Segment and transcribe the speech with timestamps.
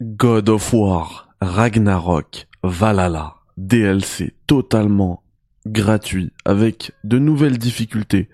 [0.00, 5.24] God of War, Ragnarok, Valhalla, DLC totalement
[5.66, 8.28] gratuit avec de nouvelles difficultés,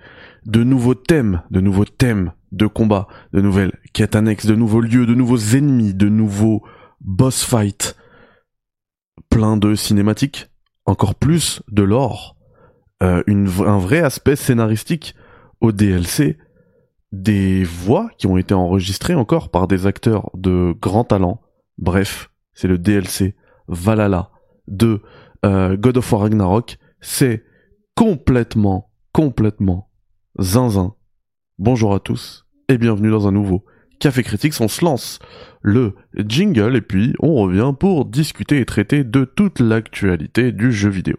[0.44, 5.06] de nouveaux thèmes, de nouveaux thèmes de combat, de nouvelles quêtes annexes, de nouveaux lieux,
[5.06, 6.62] de nouveaux ennemis, de nouveaux
[7.00, 7.96] boss fights,
[9.30, 10.50] plein de cinématiques,
[10.84, 12.36] encore plus de lore,
[13.02, 15.14] euh, un vrai aspect scénaristique
[15.62, 16.36] au DLC,
[17.10, 21.40] des voix qui ont été enregistrées encore par des acteurs de grand talent.
[21.78, 23.34] Bref, c'est le DLC
[23.68, 24.30] Valhalla
[24.68, 25.02] de
[25.44, 26.78] euh, God of War Ragnarok.
[27.00, 27.44] C'est
[27.94, 29.90] complètement, complètement
[30.38, 30.94] zinzin.
[31.58, 33.64] Bonjour à tous et bienvenue dans un nouveau
[34.00, 34.54] Café Critiques.
[34.60, 35.18] On se lance
[35.62, 40.90] le jingle et puis on revient pour discuter et traiter de toute l'actualité du jeu
[40.90, 41.16] vidéo.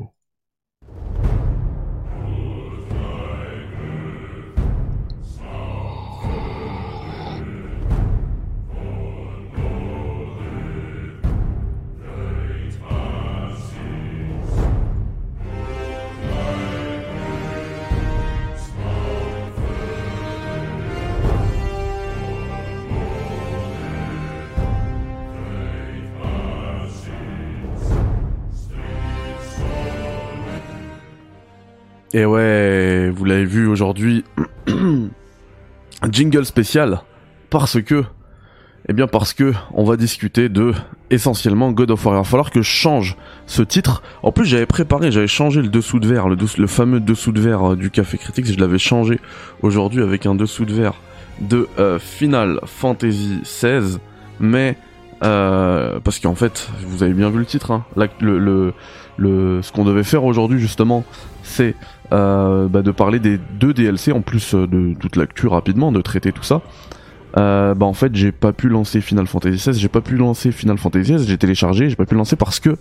[32.16, 34.24] Et ouais, vous l'avez vu aujourd'hui,
[36.10, 37.02] jingle spécial
[37.50, 38.06] parce que,
[38.88, 40.72] eh bien parce que on va discuter de
[41.10, 42.16] essentiellement God of War.
[42.16, 44.02] Il va falloir que je change ce titre.
[44.24, 47.74] En plus, j'avais préparé, j'avais changé le dessous de verre, le, fameux dessous de verre
[47.74, 48.46] euh, du Café Critique.
[48.46, 49.20] Je l'avais changé
[49.62, 50.94] aujourd'hui avec un dessous de verre
[51.42, 53.98] de euh, Final Fantasy XVI,
[54.40, 54.78] mais
[55.22, 57.72] euh, parce qu'en fait, vous avez bien vu le titre.
[57.72, 57.84] Hein,
[59.20, 61.04] ce qu'on devait faire aujourd'hui justement,
[61.44, 61.76] c'est
[62.14, 66.02] euh, bah, de parler des deux DLC en plus euh, de toute l'actu rapidement, de
[66.02, 66.62] traiter tout ça.
[67.38, 70.54] Euh, bah en fait j'ai pas pu lancer Final Fantasy XVI, j'ai pas pu lancer
[70.54, 72.78] Final Fantasy XVI, j'ai téléchargé, j'ai pas pu lancer parce que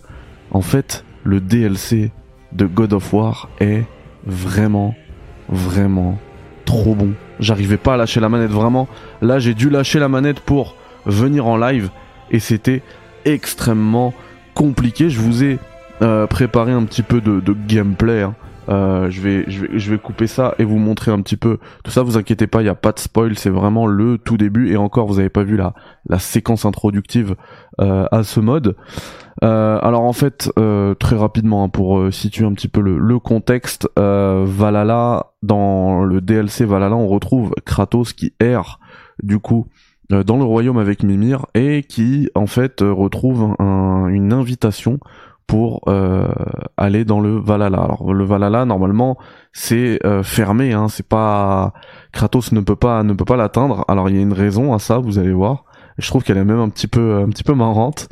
[0.52, 2.12] en fait le DLC
[2.52, 3.83] de God of War est
[4.27, 4.95] vraiment
[5.48, 6.18] vraiment
[6.67, 7.14] trop bon.
[7.41, 8.86] J'arrivais pas à lâcher la manette vraiment.
[9.23, 11.91] Là j'ai dû lâcher la manette pour venir en live
[12.30, 12.83] et c'était
[13.24, 14.14] extrêmement
[14.55, 15.11] compliqué.
[15.11, 15.58] Je vous ai
[16.02, 18.23] euh, préparé un petit peu de, de gameplay.
[18.23, 18.35] Hein.
[18.69, 21.58] Euh, je, vais, je, vais, je vais couper ça et vous montrer un petit peu
[21.83, 22.02] tout ça.
[22.02, 24.70] Vous inquiétez pas, il n'y a pas de spoil, c'est vraiment le tout début.
[24.73, 25.75] Et encore, vous n'avez pas vu la,
[26.08, 27.36] la séquence introductive
[27.80, 28.77] euh, à ce mode.
[29.42, 30.51] Euh, alors en fait,
[30.98, 36.97] très rapidement, hein, pour situer un petit peu le, contexte, Valhalla, dans le DLC Valhalla,
[36.97, 38.79] on retrouve Kratos qui erre
[39.23, 39.67] du coup
[40.11, 45.01] dans le royaume avec Mimir et qui en fait retrouve un, une invitation
[45.46, 46.28] pour euh,
[46.77, 47.78] aller dans le Valhalla.
[47.78, 49.18] Alors le Valhalla normalement
[49.52, 51.72] c'est euh, fermé, hein, c'est pas
[52.12, 53.84] Kratos ne peut pas ne peut pas l'atteindre.
[53.88, 55.64] Alors il y a une raison à ça, vous allez voir.
[55.98, 58.08] Je trouve qu'elle est même un petit peu un petit peu marrante.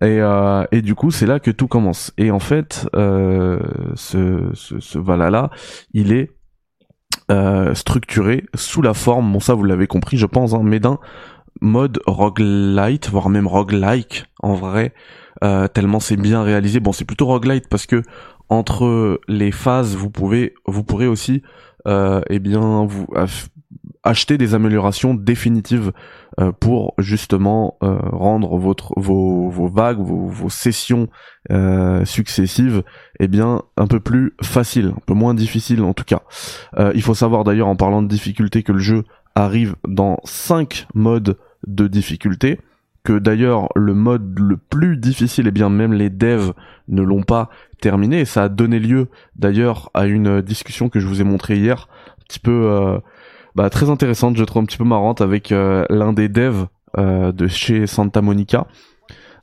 [0.00, 2.12] Et, euh, et du coup c'est là que tout commence.
[2.18, 3.60] Et en fait euh,
[3.94, 5.50] ce, ce, ce Valhalla
[5.92, 6.30] il est
[7.30, 10.80] euh, structuré sous la forme, bon ça vous l'avez compris je pense, hein, mais
[11.60, 14.92] mode roguelite, voire même roguelike en vrai,
[15.44, 16.80] euh, tellement c'est bien réalisé.
[16.80, 18.02] Bon, c'est plutôt roguelite parce que
[18.48, 21.42] entre les phases, vous pouvez, vous pourrez aussi,
[21.88, 23.06] euh, eh bien, vous
[24.04, 25.92] acheter des améliorations définitives
[26.40, 31.08] euh, pour justement euh, rendre votre vos, vos vagues, vos, vos sessions
[32.04, 32.82] successives,
[33.20, 36.22] eh bien, un peu plus faciles, un peu moins difficiles en tout cas.
[36.94, 41.38] Il faut savoir d'ailleurs en parlant de difficulté que le jeu arrive dans 5 modes
[41.66, 42.60] de difficulté
[43.04, 46.52] que d'ailleurs le mode le plus difficile, et eh bien même les devs
[46.88, 47.50] ne l'ont pas
[47.80, 51.56] terminé, et ça a donné lieu d'ailleurs à une discussion que je vous ai montré
[51.56, 51.88] hier,
[52.20, 52.98] un petit peu euh,
[53.54, 56.66] bah, très intéressante, je trouve un petit peu marrante, avec euh, l'un des devs
[56.98, 58.66] euh, de chez Santa Monica.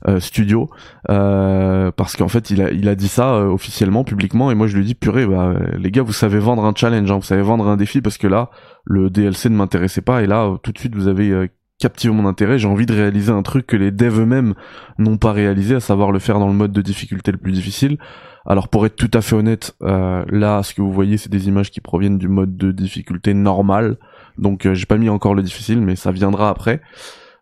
[0.08, 0.70] Euh, studio
[1.10, 4.78] euh, parce qu'en fait il a, il a dit ça officiellement publiquement et moi je
[4.78, 7.68] lui dis purée bah, les gars vous savez vendre un challenge hein, vous savez vendre
[7.68, 8.48] un défi parce que là
[8.84, 11.48] le DLC ne m'intéressait pas et là tout de suite vous avez
[11.80, 14.54] captiver mon intérêt, j'ai envie de réaliser un truc que les devs eux-mêmes
[14.98, 17.98] n'ont pas réalisé, à savoir le faire dans le mode de difficulté le plus difficile.
[18.46, 21.48] Alors pour être tout à fait honnête, euh, là ce que vous voyez c'est des
[21.48, 23.96] images qui proviennent du mode de difficulté normal,
[24.38, 26.80] donc euh, j'ai pas mis encore le difficile, mais ça viendra après.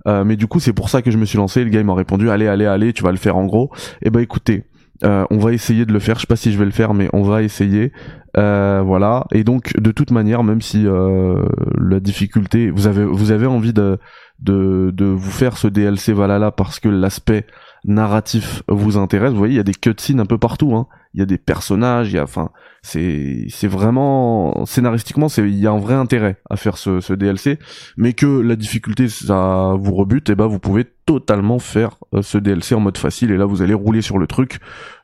[0.07, 1.95] Euh, mais du coup c'est pour ça que je me suis lancé, le gars m'a
[1.95, 3.71] répondu allez allez allez tu vas le faire en gros.
[4.03, 4.65] Et eh ben, écoutez,
[5.05, 6.17] euh, on va essayer de le faire.
[6.17, 7.93] Je sais pas si je vais le faire, mais on va essayer.
[8.37, 9.27] Euh, voilà.
[9.33, 11.45] Et donc, de toute manière, même si euh,
[11.81, 13.99] la difficulté, vous avez vous avez envie de,
[14.41, 17.47] de vous faire ce DLC Valhalla parce que l'aspect
[17.85, 20.75] narratif vous intéresse, vous voyez, il y a des cutscenes un peu partout.
[20.75, 20.87] Hein.
[21.15, 22.51] Il y a des personnages, il y a, enfin,
[22.83, 27.13] c'est c'est vraiment scénaristiquement, c'est il y a un vrai intérêt à faire ce, ce
[27.13, 27.59] DLC,
[27.97, 32.39] mais que la difficulté ça vous rebute, et ben vous pouvez totalement faire euh, ce
[32.39, 34.59] DLC en mode facile, et là vous allez rouler sur le truc.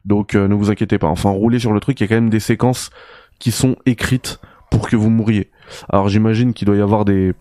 [0.05, 1.09] Donc euh, ne vous inquiétez pas.
[1.09, 2.91] Enfin, rouler sur le truc, il y a quand même des séquences
[3.39, 4.41] qui sont écrites
[4.71, 5.51] pour que vous mouriez.
[5.89, 7.33] Alors j'imagine qu'il doit y avoir des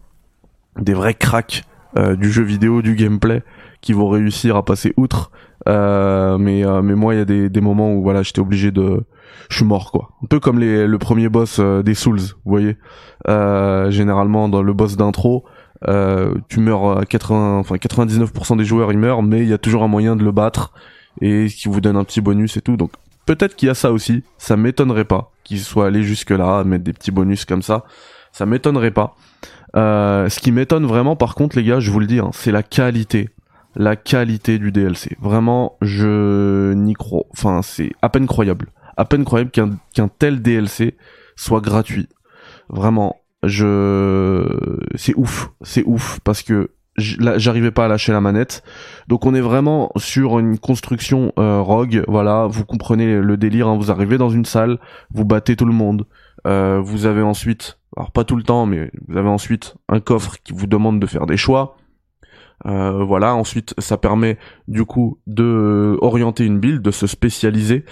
[0.80, 1.64] des vrais cracks
[1.96, 3.44] euh, du jeu vidéo, du gameplay,
[3.84, 5.30] qui vont réussir à passer outre.
[5.68, 8.72] Euh, mais euh, mais moi, il y a des, des moments où voilà, j'étais obligé
[8.72, 9.04] de,
[9.50, 10.10] je suis mort quoi.
[10.24, 12.78] Un peu comme le premier boss des Souls, vous voyez.
[13.28, 15.46] généralement dans le boss d'intro,
[16.50, 19.84] tu meurs à 80, enfin 99% des joueurs ils meurent, mais il y a toujours
[19.84, 20.74] un moyen de le battre
[21.22, 22.78] et qui vous donne un petit bonus et tout.
[22.78, 22.92] Donc
[23.26, 24.24] peut-être qu'il y a ça aussi.
[24.38, 27.86] Ça m'étonnerait pas qu'il soit allé jusque là, mettre des petits bonus comme ça.
[28.32, 29.16] Ça m'étonnerait pas.
[29.76, 32.52] Euh, ce qui m'étonne vraiment, par contre, les gars, je vous le dis, hein, c'est
[32.52, 33.30] la qualité,
[33.76, 35.16] la qualité du DLC.
[35.20, 37.24] Vraiment, je n'y crois.
[37.32, 38.68] Enfin, c'est à peine croyable,
[38.98, 40.98] à peine croyable qu'un qu'un tel DLC
[41.36, 42.08] soit gratuit.
[42.70, 44.46] Vraiment, je,
[44.96, 48.64] c'est ouf, c'est ouf parce que j'arrivais pas à lâcher la manette.
[49.08, 52.04] Donc on est vraiment sur une construction euh, rogue.
[52.08, 53.68] Voilà, vous comprenez le délire.
[53.68, 53.78] Hein.
[53.78, 54.80] vous arrivez dans une salle,
[55.12, 56.06] vous battez tout le monde.
[56.46, 60.38] Euh, vous avez ensuite alors pas tout le temps, mais vous avez ensuite un coffre
[60.44, 61.78] qui vous demande de faire des choix.
[62.66, 64.38] Euh, voilà, ensuite ça permet
[64.68, 67.86] du coup de orienter une build, de se spécialiser.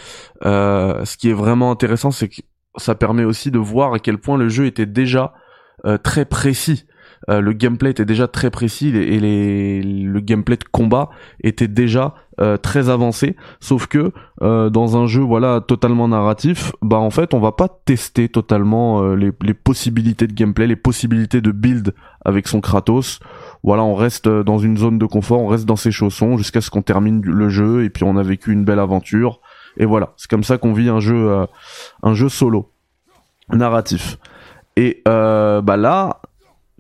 [0.45, 2.41] Euh, ce qui est vraiment intéressant, c'est que
[2.77, 5.33] ça permet aussi de voir à quel point le jeu était déjà
[5.85, 6.85] euh, très précis.
[7.29, 11.09] Euh, le gameplay était déjà très précis et le gameplay de combat
[11.44, 13.35] était déjà euh, très avancé.
[13.59, 17.67] Sauf que euh, dans un jeu voilà totalement narratif, bah en fait on va pas
[17.85, 21.94] tester totalement les, possibilités de gameplay, les possibilités de build
[22.25, 23.19] avec son Kratos.
[23.63, 26.69] Voilà, on reste dans une zone de confort, on reste dans ses chaussons jusqu'à ce
[26.69, 29.39] qu'on termine le jeu et puis on a vécu une belle aventure.
[29.77, 31.45] Et voilà, c'est comme ça qu'on vit un jeu,
[32.01, 32.71] un jeu solo
[33.49, 34.17] narratif.
[34.77, 36.21] Et bah là,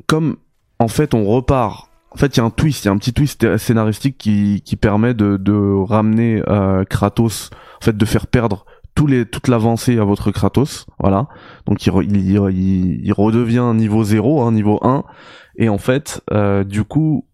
[0.07, 0.37] comme
[0.79, 2.97] en fait on repart en fait, il y a un twist, il y a un
[2.97, 7.49] petit twist scénaristique qui, qui permet de, de ramener euh, Kratos,
[7.81, 8.65] en fait, de faire perdre
[8.95, 11.27] toute l'avancée à votre Kratos, voilà.
[11.65, 15.03] Donc il, redevient niveau 0, hein, niveau 1,
[15.57, 17.25] et en fait, euh, du coup,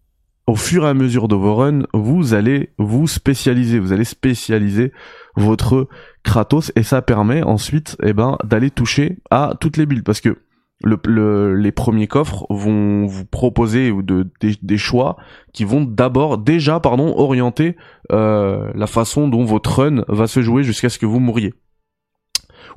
[0.46, 4.92] au fur et à mesure de vos runs, vous allez vous spécialiser, vous allez spécialiser
[5.36, 5.88] votre
[6.24, 10.38] Kratos, et ça permet ensuite, eh ben, d'aller toucher à toutes les builds, parce que
[10.84, 15.16] le, les premiers coffres vont vous proposer de, des, choix
[15.52, 17.76] qui vont d'abord déjà orienter
[18.12, 21.54] euh, la façon dont votre run va se jouer jusqu'à ce que vous mouriez.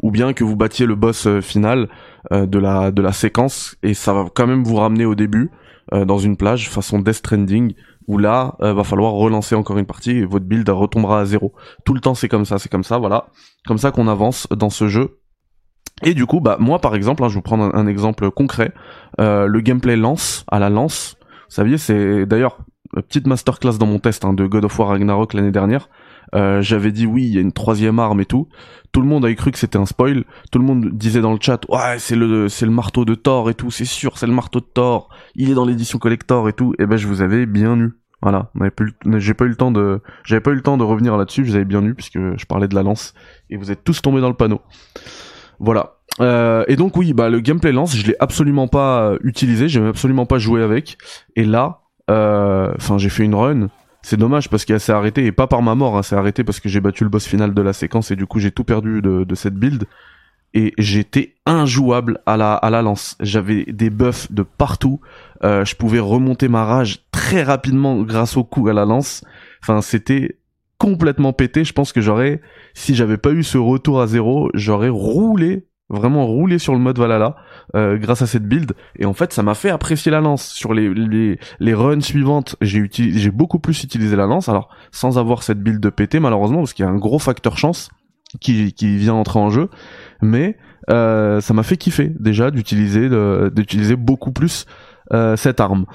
[0.02, 1.90] Ou bien que vous battiez le boss euh, final
[2.32, 5.52] euh, de la de la séquence et ça va quand même vous ramener au début
[5.92, 7.74] dans une plage façon Death Stranding
[8.08, 11.54] où là va falloir relancer encore une partie et votre build retombera à zéro.
[11.84, 13.28] Tout le temps c'est comme ça c'est comme ça voilà.
[13.68, 15.21] Comme ça qu'on avance dans ce jeu
[16.04, 18.74] et du coup, bah moi par exemple, hein, je vous prendre un, exemple concret,
[19.20, 21.18] euh, le gameplay lance à la lance.
[21.50, 22.58] Vous saviez, c'est d'ailleurs
[22.94, 25.90] petite masterclass dans mon test hein, de God of War Ragnarok l'année dernière.
[26.34, 28.48] Euh, j'avais dit oui, il y a une troisième arme et tout.
[28.92, 30.24] Tout le monde avait cru que c'était un spoil.
[30.52, 33.50] Tout le monde disait dans le chat, ouais, c'est le c'est le marteau de Thor
[33.50, 35.10] et tout, c'est sûr, c'est le marteau de Thor.
[35.36, 36.74] Il est dans l'édition collector et tout.
[36.80, 37.94] Et ben je vous avais bien eu.
[38.22, 38.52] Voilà,
[39.18, 41.44] j'ai pas eu le temps de, j'avais pas eu le temps de revenir là-dessus.
[41.44, 43.16] Je vous avais bien eu puisque je parlais de la lance
[43.50, 44.62] et vous êtes tous tombés dans le panneau.
[45.62, 45.98] Voilà.
[46.20, 49.86] Euh, et donc oui, bah le gameplay lance, je l'ai absolument pas euh, utilisé, j'ai
[49.86, 50.98] absolument pas joué avec.
[51.36, 53.70] Et là, euh, enfin j'ai fait une run.
[54.02, 56.60] C'est dommage parce qu'elle s'est arrêtée et pas par ma mort, hein, c'est arrêté parce
[56.60, 59.04] que j'ai battu le boss final de la séquence et du coup j'ai tout perdu
[59.04, 59.86] de, cette build
[60.56, 63.16] et j'étais injouable à la à la lance.
[63.20, 65.00] J'avais des buffs de partout.
[65.44, 69.24] Je pouvais remonter ma rage très rapidement grâce au coup à la lance.
[69.62, 70.40] Enfin, c'était
[70.82, 71.64] complètement pété.
[71.64, 72.42] Je pense que j'aurais,
[72.74, 76.98] si j'avais pas eu ce retour à zéro, j'aurais roulé, vraiment roulé sur le mode
[76.98, 77.36] Valhalla
[77.76, 78.72] euh, grâce à cette build.
[78.98, 80.48] Et en fait, ça m'a fait apprécier la lance.
[80.48, 84.50] Sur les, les, les runs suivantes, j'ai j'ai beaucoup plus utilisé la lance.
[84.50, 87.92] Alors, sans avoir cette build pété, malheureusement, parce qu'il y a un gros facteur chance
[88.40, 89.70] qui, qui vient entrer en jeu.
[90.24, 90.58] Mais
[90.90, 93.08] euh, ça m'a fait kiffer déjà d'utiliser
[93.52, 94.66] d'utiliser beaucoup plus
[95.14, 95.86] euh, cette arme.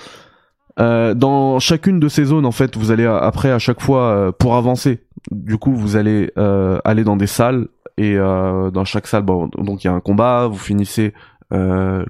[0.78, 4.32] Euh, dans chacune de ces zones, en fait, vous allez après à chaque fois euh,
[4.32, 5.00] pour avancer.
[5.30, 7.68] Du coup, vous allez euh, aller dans des salles
[7.98, 10.48] et dans chaque salle, bon, donc il y a un combat.
[10.48, 11.14] Vous finissez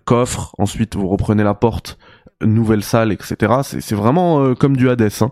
[0.04, 1.96] coffre, ensuite vous reprenez la porte,
[2.42, 3.36] nouvelle salle, etc.
[3.62, 5.12] C'est vraiment comme du Hades.
[5.20, 5.30] Hein.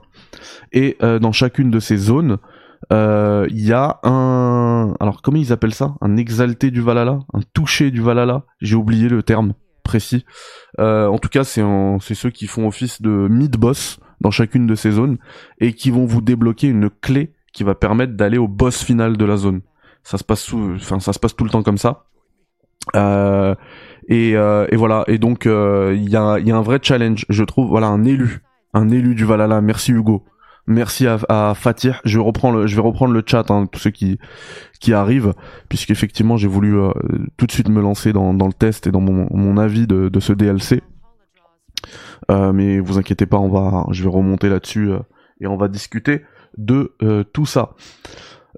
[0.73, 2.38] Et dans chacune de ces zones,
[2.93, 7.91] il y a un, alors comment ils appellent ça, un exalté du Valhalla, un touché
[7.91, 8.45] du Valhalla?
[8.61, 10.25] J'ai oublié le terme précis.
[10.81, 14.91] Euh, en tout cas, c'est ceux qui font office de mid-boss dans chacune de ces
[14.91, 15.19] zones
[15.61, 19.25] et qui vont vous débloquer une clé qui va permettre d'aller au boss final de
[19.25, 19.61] la zone.
[20.03, 22.07] Ça se passe tout le temps comme ça.
[22.97, 23.55] Euh,
[24.09, 25.05] et, euh, et, voilà.
[25.07, 27.69] Et donc il y, a, y a un vrai challenge, je trouve.
[27.69, 29.61] Voilà un élu, un élu du Valhalla.
[29.61, 30.25] Merci Hugo.
[30.66, 31.54] Merci à, à.
[32.04, 34.18] Je le, je vais reprendre le chat, hein, tous ceux qui
[34.80, 35.35] qui arrivent,
[35.68, 36.92] puisqu'effectivement j'ai voulu euh,
[37.37, 40.09] tout de suite me lancer dans, dans le test et dans mon, mon avis de,
[40.09, 40.83] de ce DLC.
[42.30, 44.90] Euh, mais vous inquiétez pas, on va, je vais remonter là-dessus
[45.40, 46.23] et on va discuter
[46.56, 46.94] de
[47.33, 47.75] tout ça.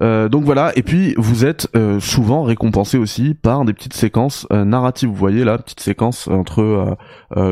[0.02, 4.46] Euh, donc voilà, et puis vous êtes euh, souvent récompensé aussi par des petites séquences
[4.52, 5.08] euh, narratives.
[5.08, 6.96] Vous voyez là, petite séquence entre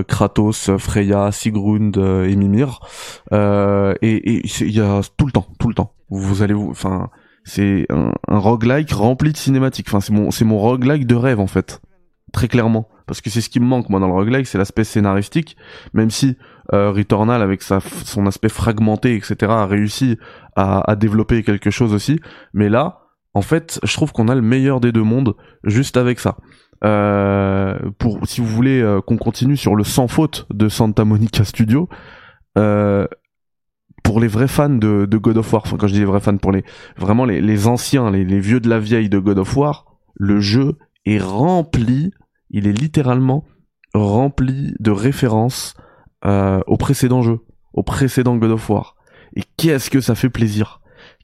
[0.09, 2.81] Kratos, Freya, Sigrund et Mimir.
[3.33, 5.93] et il y a tout le temps, tout le temps.
[6.11, 7.11] Vous allez vous, enfin,
[7.45, 9.87] c'est un, un roguelike rempli de cinématiques.
[9.89, 11.81] Enfin, c'est mon, c'est mon roguelike de rêve en fait,
[12.33, 14.85] très clairement parce que c'est ce qui me manque moi dans le roguelike, c'est l'aspect
[14.85, 15.57] scénaristique,
[15.93, 16.37] même si
[16.73, 20.19] euh, Returnal avec son aspect fragmenté etc a réussi
[20.57, 22.21] à, développer quelque chose aussi,
[22.53, 23.01] mais là
[23.35, 26.37] en fait je trouve qu'on a le meilleur des deux mondes juste avec ça.
[26.85, 31.45] Euh, pour si vous voulez euh, qu'on continue sur le sans faute de Santa Monica
[31.45, 31.89] Studio,
[32.59, 33.07] euh,
[34.03, 36.37] pour les vrais fans de, God of War, enfin quand je dis les vrais fans,
[36.37, 36.63] pour les
[36.99, 41.19] vraiment les, anciens, les vieux de la vieille de God of War, le jeu est
[41.19, 42.13] rempli
[42.55, 43.45] il est littéralement
[43.95, 45.75] rempli de références
[46.27, 47.41] euh, au précédent jeu,
[47.73, 48.97] au précédent God of War.
[49.37, 50.81] Et qu'est-ce que ça fait plaisir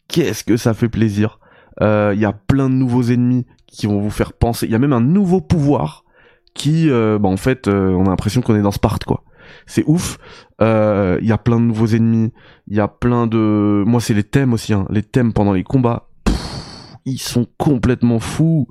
[0.08, 1.38] Qu'est-ce que ça fait plaisir
[1.80, 4.66] Il euh, y a plein de nouveaux ennemis qui vont vous faire penser.
[4.66, 6.04] Il y a même un nouveau pouvoir
[6.54, 9.22] qui, euh, bah en fait, euh, on a l'impression qu'on est dans Sparte, quoi.
[9.66, 10.18] C'est ouf.
[10.60, 12.32] Il y a plein de nouveaux ennemis.
[12.66, 13.84] Il y a plein de.
[13.86, 14.72] Moi, c'est les thèmes aussi.
[14.72, 14.86] Hein.
[14.90, 16.08] Les thèmes pendant les combats.
[17.04, 18.68] ils sont complètement fous.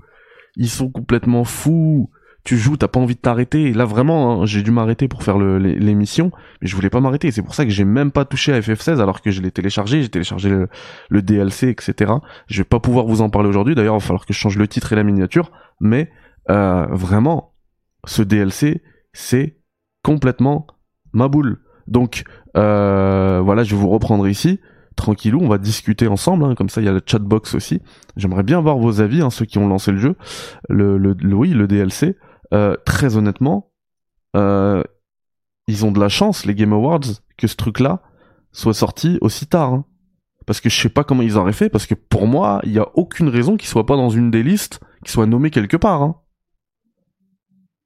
[0.56, 2.10] Ils sont complètement fous
[2.50, 3.65] tu joues, t'as pas envie de t'arrêter.
[3.65, 7.29] Et là vraiment, hein, j'ai dû m'arrêter pour faire l'émission, mais je voulais pas m'arrêter.
[7.29, 10.01] C'est pour ça que j'ai même pas touché à FF16 alors que je l'ai téléchargé,
[10.01, 12.12] j'ai téléchargé le, DLC, etc.
[12.48, 13.75] Je vais pas pouvoir vous en parler aujourd'hui.
[13.75, 15.51] D'ailleurs, il va falloir que je change le titre et la miniature.
[15.79, 16.10] Mais
[16.50, 17.53] euh, vraiment,
[18.08, 18.82] ce DLC,
[19.13, 19.60] c'est
[20.03, 20.65] complètement
[21.13, 21.60] ma boule.
[21.86, 22.24] Donc
[22.58, 24.60] euh, voilà, je vais vous reprendre ici
[24.96, 27.79] tranquillou, on va discuter ensemble, hein, comme ça il y a le chatbox aussi.
[28.18, 30.15] J'aimerais bien voir vos avis, hein, ceux qui ont lancé le jeu,
[30.68, 32.18] le, le, le oui, le DLC.
[32.53, 33.72] Euh, très honnêtement,
[34.36, 34.84] euh,
[35.68, 38.01] ils ont de la chance, les Game Awards, que ce truc-là
[38.51, 39.74] soit sorti aussi tard.
[39.74, 39.86] Hein.
[40.46, 42.79] Parce que je sais pas comment ils auraient fait, parce que pour moi, il y
[42.79, 46.01] a aucune raison qu'il soit pas dans une des listes, qu'il soit nommé quelque part.
[46.01, 46.15] Hein.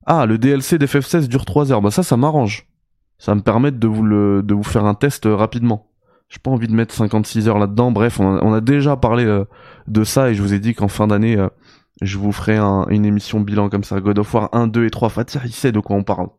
[0.06, 1.82] Ah, le DLC d'FF16 dure 3 heures.
[1.82, 2.68] Bah ça, ça m'arrange.
[3.18, 5.90] Ça me permet de vous le, de vous faire un test rapidement.
[6.30, 7.92] J'ai pas envie de mettre 56 heures là-dedans.
[7.92, 9.46] Bref, on a, déjà parlé euh,
[9.88, 11.38] de ça et je vous ai dit qu'en fin d'année,
[12.02, 15.10] je vous ferai une émission bilan comme ça, God of War 1, 2 et 3.
[15.10, 16.30] Fatir, il sait de quoi on parle.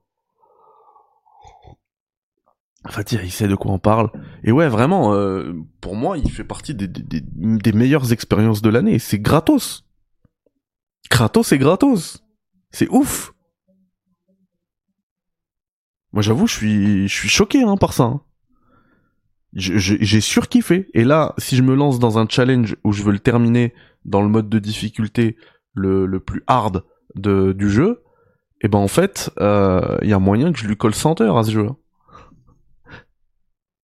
[2.88, 4.10] Fatir, il sait de quoi on parle.
[4.42, 8.98] Et ouais, vraiment, euh, pour moi, il fait partie des, meilleures expériences de l'année.
[8.98, 9.86] C'est gratos.
[11.08, 12.22] Kratos, c'est gratos.
[12.70, 13.32] C'est ouf.
[16.12, 18.04] Moi, j'avoue, je suis, je suis choqué hein, par ça.
[18.04, 18.20] Hein.
[19.54, 20.90] J'ai surkiffé.
[20.94, 23.72] Et là, si je me lance dans un challenge où je veux le terminer
[24.04, 25.36] dans le mode de difficulté
[25.72, 26.84] le, le plus hard
[27.14, 28.04] de, du jeu,
[28.64, 31.36] et ben en fait, il euh, y a moyen que je lui colle 100 heures
[31.36, 31.68] à ce jeu.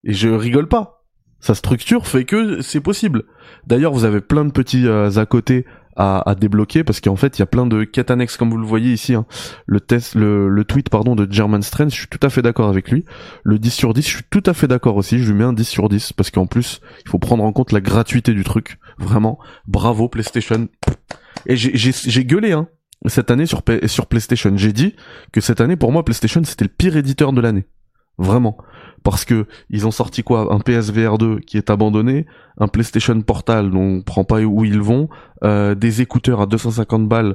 [0.05, 1.05] Et je rigole pas.
[1.39, 3.25] Sa structure fait que c'est possible.
[3.67, 7.39] D'ailleurs, vous avez plein de petits euh, à côté à, à débloquer parce qu'en fait,
[7.39, 9.15] il y a plein de quêtes annexes comme vous le voyez ici.
[9.15, 9.27] Hein.
[9.67, 12.69] Le test, le, le, tweet pardon de German Strength, je suis tout à fait d'accord
[12.69, 13.05] avec lui.
[13.43, 15.19] Le 10 sur 10, je suis tout à fait d'accord aussi.
[15.19, 17.73] Je lui mets un 10 sur 10 parce qu'en plus, il faut prendre en compte
[17.73, 18.79] la gratuité du truc.
[19.00, 20.69] Vraiment, bravo PlayStation.
[21.47, 22.69] Et j'ai gueulé, hein,
[23.07, 24.52] cette année sur, sur PlayStation.
[24.57, 24.95] J'ai dit
[25.33, 27.66] que cette année, pour moi, PlayStation, c'était le pire éditeur de l'année.
[28.19, 28.59] Vraiment.
[29.02, 30.52] Parce que ils ont sorti quoi?
[30.52, 32.26] Un PSVR 2 qui est abandonné,
[32.59, 35.09] un PlayStation Portal dont on prend pas où ils vont,
[35.42, 37.35] euh, des écouteurs à 250 balles,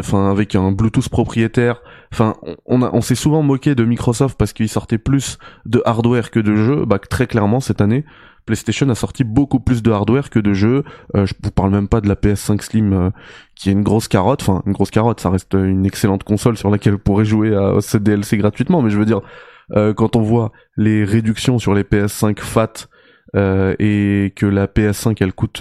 [0.00, 1.82] enfin avec un Bluetooth propriétaire.
[2.10, 6.40] Enfin, on, on s'est souvent moqué de Microsoft parce qu'ils sortaient plus de hardware que
[6.40, 6.86] de jeux.
[6.86, 8.06] Bah très clairement cette année,
[8.46, 10.84] PlayStation a sorti beaucoup plus de hardware que de jeux.
[11.16, 13.10] Euh, je vous parle même pas de la PS5 Slim euh,
[13.54, 14.42] qui est une grosse carotte.
[14.42, 17.80] Enfin, une grosse carotte, ça reste une excellente console sur laquelle vous pourrez jouer à
[17.80, 18.82] ce DLC gratuitement.
[18.82, 19.22] Mais je veux dire,
[19.72, 22.88] euh, quand on voit les réductions sur les PS5 FAT
[23.80, 25.60] et que la PS5 elle coûte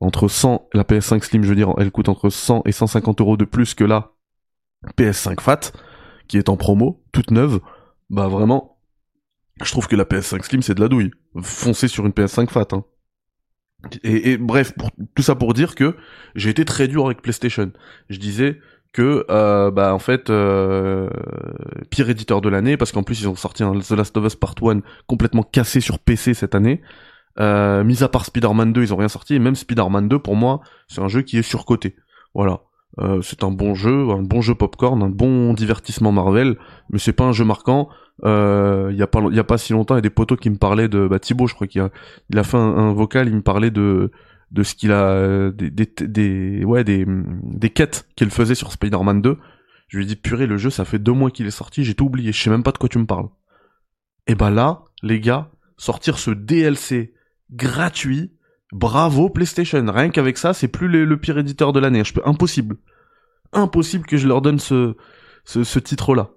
[0.00, 3.36] entre 100, la PS5 Slim je veux dire, elle coûte entre 100 et 150 euros
[3.36, 4.14] de plus que la
[4.96, 5.60] PS5 FAT
[6.26, 7.60] qui est en promo, toute neuve.
[8.10, 8.77] Bah vraiment,
[9.62, 11.10] je trouve que la PS5 Slim c'est de la douille.
[11.42, 12.68] Foncez sur une PS5 Fat.
[12.72, 12.84] Hein.
[14.02, 14.72] Et, bref,
[15.14, 15.96] tout ça pour dire que
[16.34, 17.70] j'ai été très dur avec PlayStation.
[18.08, 18.58] Je disais
[18.92, 21.08] que euh, bah en fait euh,
[21.90, 24.34] pire éditeur de l'année parce qu'en plus ils ont sorti un The Last of Us
[24.34, 26.82] Part 1 complètement cassé sur PC cette année.
[27.38, 30.34] Euh, mis à part Spider-Man 2, ils ont rien sorti et même Spider-Man 2 pour
[30.34, 31.94] moi, c'est un jeu qui est surcoté.
[32.34, 32.62] Voilà.
[32.98, 36.56] Euh, c'est un bon jeu, un bon jeu popcorn, un bon divertissement Marvel,
[36.90, 37.88] mais c'est pas un jeu marquant.
[38.24, 40.38] Euh, il y a pas y a pas si longtemps, il y a des potos
[40.38, 41.90] qui me parlaient de bah Thibaut, je crois qu'il a
[42.30, 44.10] il a fait un, vocal, il me parlait de
[44.50, 49.22] de ce qu'il a des, des, des ouais des des quêtes qu'il faisait sur Spider-Man
[49.22, 49.38] 2.
[49.86, 51.94] Je lui ai dit purée, le jeu ça fait deux mois qu'il est sorti, j'ai
[51.94, 53.28] tout oublié, je sais même pas de quoi tu me parles.
[54.26, 57.14] Et bah là, les gars, sortir ce DLC
[57.50, 58.32] gratuit,
[58.72, 59.84] bravo PlayStation.
[59.88, 62.04] Rien qu'avec ça, c'est plus le, pire éditeur de l'année.
[62.04, 62.76] Je peux impossible,
[63.52, 64.96] impossible que je leur donne ce
[65.44, 66.30] ce, ce titre-là.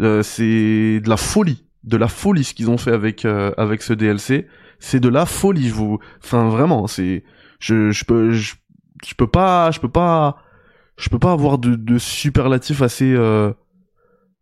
[0.00, 3.82] Euh, c'est de la folie, de la folie ce qu'ils ont fait avec euh, avec
[3.82, 4.46] ce DLC.
[4.78, 5.98] C'est de la folie, je vous.
[6.22, 7.24] Enfin vraiment, c'est
[7.58, 8.54] je je peux je,
[9.16, 10.36] peux pas je peux pas
[10.96, 13.52] je peux pas avoir de, de superlatifs assez euh,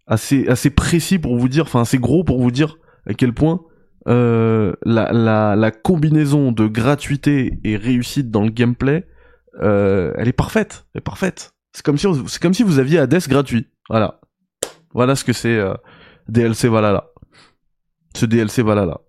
[0.06, 3.60] assez assez précis pour vous dire, enfin assez gros pour vous dire à quel point
[4.06, 9.06] euh, la, la, la combinaison de gratuité et réussite dans le gameplay,
[9.60, 11.52] euh, elle est parfaite, elle est parfaite.
[11.72, 13.68] C'est comme si c'est comme si vous aviez Hades gratuit.
[13.88, 14.20] Voilà.
[14.94, 15.74] Voilà ce que c'est euh,
[16.28, 17.08] DLC Valhalla.
[18.16, 19.00] Ce DLC Valhalla.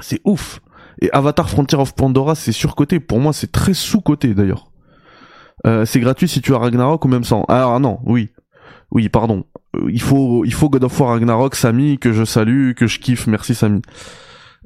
[0.00, 0.60] C'est ouf.
[1.00, 3.00] Et Avatar Frontier of Pandora, c'est surcoté.
[3.00, 4.70] Pour moi, c'est très sous-coté d'ailleurs.
[5.66, 7.44] Euh, c'est gratuit si tu as Ragnarok ou même sans.
[7.44, 8.30] Alors non, oui.
[8.90, 9.44] Oui, pardon.
[9.76, 12.98] Euh, il faut, il faut God of War Ragnarok, Samy, que je salue, que je
[12.98, 13.26] kiffe.
[13.26, 13.82] Merci Samy.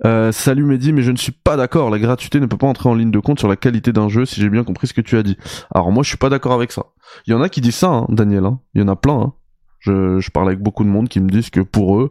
[0.04, 1.90] Euh, salut Mehdi, mais je ne suis pas d'accord.
[1.90, 4.26] La gratuité ne peut pas entrer en ligne de compte sur la qualité d'un jeu,
[4.26, 5.36] si j'ai bien compris ce que tu as dit.
[5.74, 6.86] Alors moi, je suis pas d'accord avec ça.
[7.26, 8.44] Il y en a qui disent ça, hein, Daniel.
[8.44, 8.60] Hein.
[8.74, 9.20] Il y en a plein.
[9.20, 9.32] Hein.
[9.80, 12.10] Je, parle avec beaucoup de monde qui me disent que pour eux,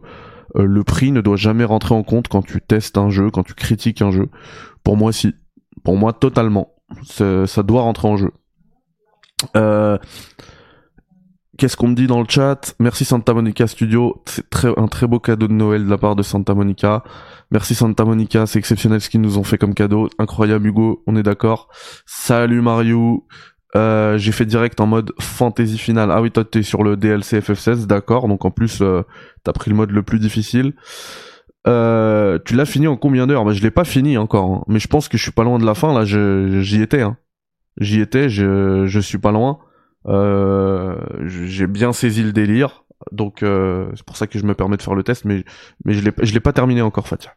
[0.56, 3.42] euh, le prix ne doit jamais rentrer en compte quand tu testes un jeu, quand
[3.42, 4.28] tu critiques un jeu.
[4.82, 5.34] Pour moi, si.
[5.84, 6.72] Pour moi, totalement.
[7.02, 8.30] Ça doit rentrer en jeu.
[9.56, 9.98] Euh,
[11.58, 15.06] Qu'est-ce qu'on me dit dans le chat Merci Santa Monica Studio, c'est très, un très
[15.06, 17.02] beau cadeau de Noël de la part de Santa Monica.
[17.50, 20.10] Merci Santa Monica, c'est exceptionnel ce qu'ils nous ont fait comme cadeau.
[20.18, 21.68] Incroyable Hugo, on est d'accord.
[22.04, 23.26] Salut Mario.
[23.74, 26.10] Euh, j'ai fait direct en mode fantasy finale.
[26.10, 28.28] Ah oui, toi t'es sur le DLC FF16, d'accord.
[28.28, 29.02] Donc en plus, euh,
[29.42, 30.74] t'as pris le mode le plus difficile.
[31.66, 33.44] Euh, tu l'as fini en combien d'heures?
[33.44, 34.64] Bah, Je l'ai pas fini encore, hein.
[34.68, 35.94] mais je pense que je suis pas loin de la fin.
[35.94, 37.02] Là, j'y étais.
[37.02, 37.16] Hein.
[37.78, 39.58] J'y étais, je, je suis pas loin.
[40.08, 44.76] Euh, j'ai bien saisi le délire, donc euh, c'est pour ça que je me permets
[44.76, 45.44] de faire le test, mais
[45.84, 47.34] je l'ai l'ai pas terminé encore, Fatia.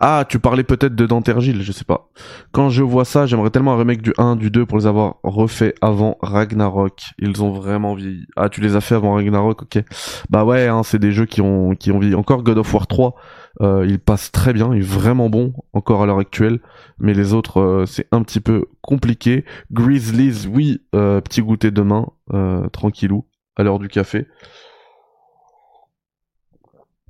[0.00, 2.10] Ah, tu parlais peut-être de Dantergil, je sais pas.
[2.52, 5.16] Quand je vois ça, j'aimerais tellement un remake du 1, du 2 pour les avoir
[5.22, 7.02] refait avant Ragnarok.
[7.18, 8.26] Ils ont vraiment vieilli.
[8.36, 9.84] Ah, tu les as fait avant Ragnarok, ok.
[10.30, 12.14] Bah ouais, hein, c'est des jeux qui ont, qui vieilli.
[12.14, 13.14] Encore God of War 3,
[13.62, 16.60] euh, il passe très bien, il est vraiment bon encore à l'heure actuelle,
[16.98, 19.44] mais les autres euh, c'est un petit peu compliqué.
[19.72, 23.26] Grizzlies, oui, euh, petit goûter demain, euh, tranquillou,
[23.56, 24.26] à l'heure du café.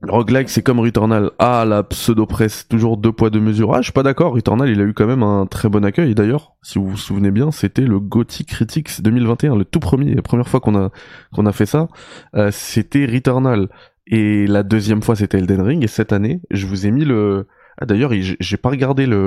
[0.09, 1.31] Roguelike, c'est comme Returnal.
[1.39, 3.75] Ah, la pseudo-presse, toujours deux poids deux mesures.
[3.75, 6.15] Ah, je suis pas d'accord, Returnal, il a eu quand même un très bon accueil.
[6.15, 10.23] D'ailleurs, si vous vous souvenez bien, c'était le Gothic Critics 2021, le tout premier, la
[10.23, 10.91] première fois qu'on a
[11.33, 11.89] qu'on a fait ça,
[12.35, 13.69] euh, c'était Returnal.
[14.07, 15.85] Et la deuxième fois, c'était Elden Ring.
[15.85, 17.47] Et cette année, je vous ai mis le...
[17.81, 19.27] Ah d'ailleurs, j'ai pas regardé le,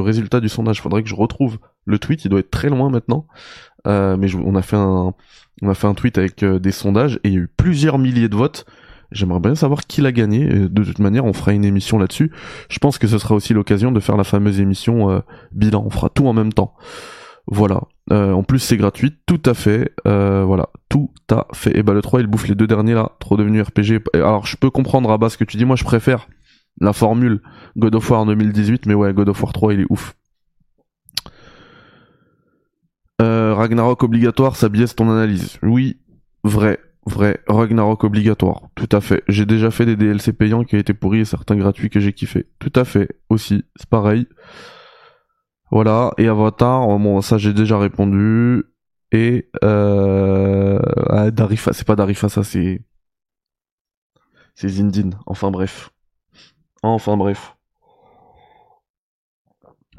[0.00, 0.80] résultat du sondage.
[0.80, 2.24] Faudrait que je retrouve le tweet.
[2.24, 3.26] Il doit être très loin maintenant.
[3.86, 5.12] Euh, mais on a fait un,
[5.62, 7.98] on a fait un tweet avec euh, des sondages et il y a eu plusieurs
[7.98, 8.64] milliers de votes.
[9.14, 10.46] J'aimerais bien savoir qui l'a gagné.
[10.46, 12.32] de toute manière, on fera une émission là-dessus.
[12.68, 15.20] Je pense que ce sera aussi l'occasion de faire la fameuse émission euh,
[15.52, 15.84] bilan.
[15.86, 16.74] On fera tout en même temps.
[17.46, 17.82] Voilà.
[18.10, 19.92] Euh, en plus, c'est gratuit, tout à fait.
[20.06, 21.78] Euh, voilà, tout à fait.
[21.78, 24.02] Et bah le 3, il bouffe les deux derniers là, trop devenu RPG.
[24.14, 25.64] Alors, je peux comprendre à bas ce que tu dis.
[25.64, 26.26] Moi, je préfère
[26.80, 27.40] la formule
[27.76, 30.14] God of War 2018, mais ouais, God of War 3, il est ouf.
[33.20, 35.58] Ragnarok obligatoire, ça biaise ton analyse.
[35.62, 35.98] Oui,
[36.42, 37.40] vrai, vrai.
[37.46, 39.22] Ragnarok obligatoire, tout à fait.
[39.28, 42.12] J'ai déjà fait des DLC payants qui ont été pourris et certains gratuits que j'ai
[42.12, 42.46] kiffé.
[42.58, 44.26] Tout à fait, aussi, c'est pareil.
[45.70, 48.64] Voilà, et Avatar, oh, bon, ça j'ai déjà répondu.
[49.12, 50.78] Et euh...
[51.08, 52.82] Ah, Darifa, c'est pas Darifa, ça c'est.
[54.54, 55.90] C'est Zindin, enfin bref.
[56.82, 57.56] Enfin bref.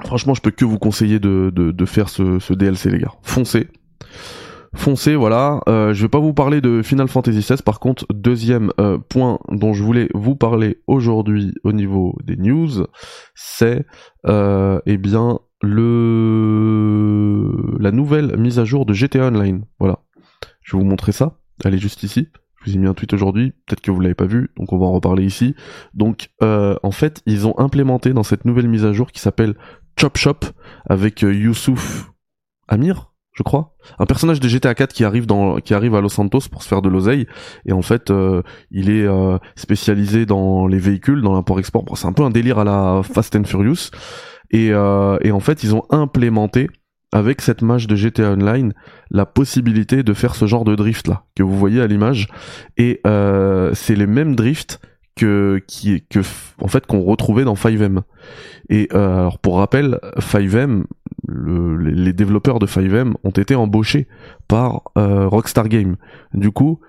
[0.03, 3.13] Franchement, je peux que vous conseiller de, de, faire ce, ce, DLC, les gars.
[3.21, 3.69] Foncez.
[4.75, 5.61] Foncez, voilà.
[5.67, 7.61] Euh, je vais pas vous parler de Final Fantasy XVI.
[7.63, 12.85] Par contre, deuxième euh, point dont je voulais vous parler aujourd'hui au niveau des news,
[13.33, 13.85] c'est
[14.27, 19.65] euh, eh bien le la nouvelle mise à jour de GTA Online.
[19.79, 19.99] Voilà.
[20.61, 21.39] Je vais vous montrer ça.
[21.63, 22.27] Elle est juste ici.
[22.65, 23.51] Je vous ai mis un tweet aujourd'hui.
[23.65, 25.55] Peut-être que vous l'avez pas vu, donc on va en reparler ici.
[25.93, 29.55] Donc, euh, en fait, ils ont implémenté dans cette nouvelle mise à jour qui s'appelle
[29.99, 30.39] Chop Shop
[30.89, 32.11] avec euh, Youssouf
[32.67, 33.14] Amir.
[33.35, 33.75] Je crois.
[33.99, 36.67] Un personnage de GTA 4 qui arrive dans, qui arrive à Los Santos pour se
[36.69, 37.27] faire de l'oseille.
[37.65, 41.83] Et en fait, euh, il est euh, spécialisé dans les véhicules, dans l'import-export.
[41.83, 43.91] Bon, c'est un peu un délire à la Fast and Furious.
[44.51, 46.69] Et, euh, et en fait, ils ont implémenté
[47.11, 48.73] avec cette match de GTA Online
[49.11, 52.27] la possibilité de faire ce genre de drift là que vous voyez à l'image.
[52.77, 53.01] Et
[53.73, 54.79] c'est les mêmes drifts
[55.15, 56.19] que qui que
[56.61, 58.01] en fait qu'on retrouvait dans 5M.
[58.69, 60.83] Et euh, alors pour rappel, 5M,
[61.27, 64.07] le, les développeurs de 5M ont été embauchés
[64.47, 65.97] par euh, Rockstar Game.
[66.33, 66.79] Du coup,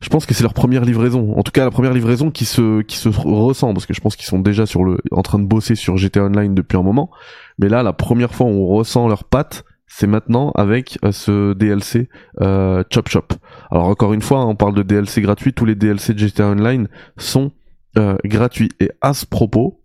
[0.00, 1.34] je pense que c'est leur première livraison.
[1.36, 4.16] En tout cas, la première livraison qui se qui se ressent parce que je pense
[4.16, 7.10] qu'ils sont déjà sur le en train de bosser sur GTA Online depuis un moment.
[7.58, 11.52] Mais là, la première fois où on ressent leurs pattes, c'est maintenant avec euh, ce
[11.52, 12.08] DLC
[12.40, 13.32] euh, Chop Chop.
[13.70, 16.88] Alors encore une fois, on parle de DLC gratuit, tous les DLC de GTA Online
[17.16, 17.52] sont
[17.96, 18.70] euh, gratuits.
[18.80, 19.80] Et à ce propos,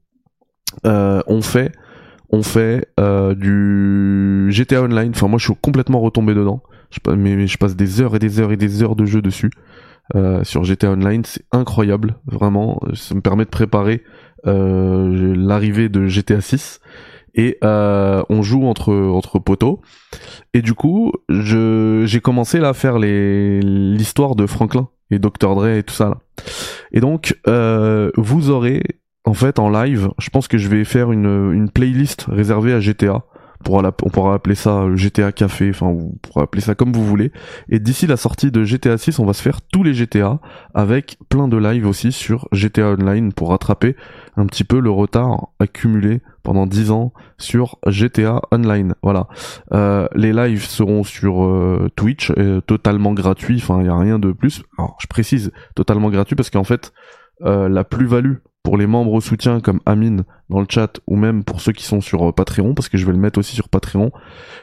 [0.84, 1.72] on fait
[2.30, 2.88] on fait
[3.38, 5.12] du GTA Online.
[5.16, 6.62] Enfin moi je suis complètement retombé dedans.
[6.92, 9.52] Je, mais, je passe des heures et des heures et des heures de jeu dessus.
[10.44, 12.80] sur GTA Online, c'est incroyable, vraiment.
[12.94, 14.04] Ça me permet de préparer
[14.44, 16.80] l'arrivée de GTA 6
[17.36, 19.82] et euh, on joue entre entre poteaux
[20.54, 25.56] et du coup je j'ai commencé là à faire les l'histoire de Franklin et Dr
[25.56, 26.20] Dre et tout ça
[26.92, 28.84] et donc euh, vous aurez
[29.30, 33.24] en fait en live je pense que je vais faire une playlist réservée à GTA
[33.68, 37.32] on pourra appeler ça GTA Café, enfin vous pourrez appeler ça comme vous voulez.
[37.70, 40.40] Et d'ici la sortie de GTA 6, on va se faire tous les GTA
[40.74, 43.96] avec plein de lives aussi sur GTA Online pour rattraper
[44.38, 48.96] un petit peu le retard accumulé pendant 10 ans sur GTA Online.
[49.04, 49.28] Voilà.
[49.74, 54.20] Euh, les lives seront sur euh, Twitch, euh, totalement gratuits, enfin il n'y a rien
[54.20, 54.64] de plus.
[54.78, 56.92] Alors je précise, totalement gratuit parce qu'en fait,
[57.42, 61.72] la plus-value pour les membres soutiens comme Amine dans le chat ou même pour ceux
[61.72, 64.12] qui sont sur euh, Patreon parce que je vais le mettre aussi sur Patreon,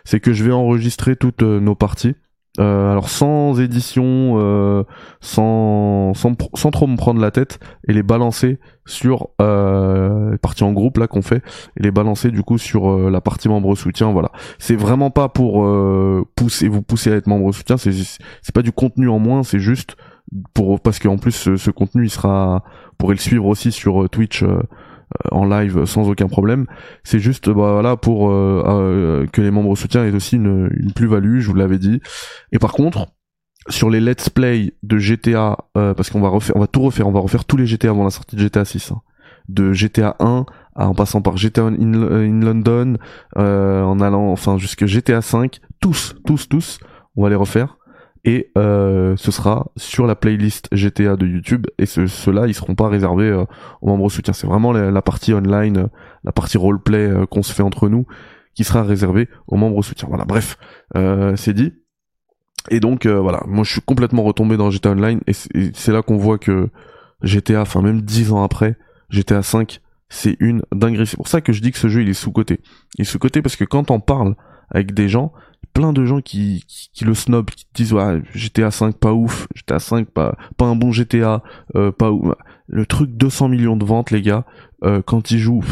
[0.04, 2.14] c'est que je vais enregistrer toutes euh, nos parties.
[2.59, 4.87] Euh, alors sans édition,
[5.20, 10.64] sans, sans, sans trop me prendre la tête et les balancer sur euh, les parties
[10.64, 11.42] en groupe là qu'on fait
[11.78, 14.11] et les balancer du coup sur la partie membre soutien.
[14.11, 15.68] Voilà, c'est vraiment pas pour
[16.35, 19.59] pousser vous pousser à être membre soutien, c'est c'est pas du contenu en moins, c'est
[19.59, 19.96] juste
[20.54, 22.64] pour parce qu'en plus ce, ce, contenu il sera
[22.98, 24.60] pourrez le suivre aussi sur euh, Twitch euh,
[25.30, 26.66] en live sans aucun problème.
[27.04, 31.40] C'est juste bah, voilà pour euh, que les membres soutiens aient aussi une, une plus-value,
[31.40, 32.00] je vous l'avais dit.
[32.52, 33.06] Et par contre,
[33.68, 37.12] sur les let's play de GTA, parce qu'on va refaire, on va tout refaire, on
[37.12, 39.00] va refaire tous les GTA avant la sortie de GTA 6, hein.
[39.48, 42.96] de GTA 1 en passant par GTA in, in London,
[43.34, 46.78] en allant enfin jusqu'à GTA 5, tous, tous, tous,
[47.16, 47.76] on va les refaire
[48.26, 51.68] et euh, ce sera sur la playlist GTA de YouTube.
[51.78, 53.44] Et ceux-là ils seront pas réservés euh,
[53.80, 55.88] aux membres soutiens c'est vraiment la, partie online
[56.24, 58.04] la partie roleplay euh, qu'on se fait entre nous
[58.54, 60.58] qui sera réservée aux membres soutiens voilà bref
[60.96, 61.72] euh, c'est dit.
[62.68, 63.42] Et donc voilà.
[63.46, 65.20] Moi je suis complètement retombé dans GTA Online.
[65.28, 65.32] Et
[65.72, 66.68] c'est là qu'on voit que
[67.22, 68.76] GTA enfin même dix ans après
[69.08, 71.06] GTA 5 c'est une dinguerie.
[71.06, 72.58] C'est pour ça que je dis que ce jeu il est sous côté
[72.98, 74.34] il est sous côté parce que quand on parle
[74.70, 75.32] avec des gens
[75.76, 76.64] plein de gens qui,
[77.02, 80.90] le snob, qui disent ouais, GTA 5 pas ouf, GTA 5 pas pas un bon
[80.90, 81.42] GTA,
[81.74, 82.32] euh, pas ouf.
[82.66, 84.46] Le truc 200 millions de ventes les gars,
[84.84, 85.62] euh, quand ils jouent,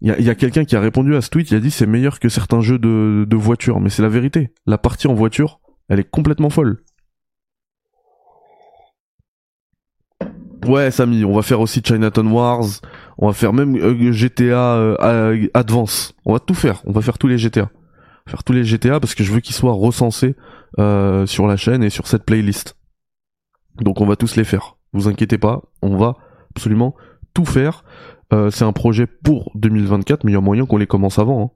[0.00, 1.70] il y a, y a quelqu'un qui a répondu à ce tweet, il a dit
[1.70, 4.54] c'est meilleur que certains jeux de, de voiture, mais c'est la vérité.
[4.64, 6.82] La partie en voiture, elle est complètement folle.
[10.66, 12.64] Ouais, Samy, on va faire aussi Chinatown Wars,
[13.18, 14.96] on va faire même euh, GTA
[15.52, 17.70] Advance, on va tout faire, on va faire tous les GTA
[18.26, 20.34] faire tous les GTA parce que je veux qu'ils soient recensés
[20.78, 22.76] euh, sur la chaîne et sur cette playlist.
[23.80, 24.76] Donc on va tous les faire.
[24.92, 26.16] Vous inquiétez pas, on va
[26.54, 26.94] absolument
[27.34, 27.84] tout faire.
[28.32, 31.42] Euh, c'est un projet pour 2024, mais il y a moyen qu'on les commence avant.
[31.42, 31.50] Hein.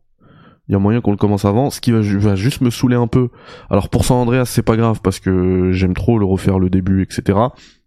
[0.69, 1.71] Il y a moyen qu'on le commence avant.
[1.71, 3.31] Ce qui va, juste me saouler un peu.
[3.71, 7.03] Alors pour San Andreas, c'est pas grave parce que j'aime trop le refaire le début,
[7.03, 7.39] etc.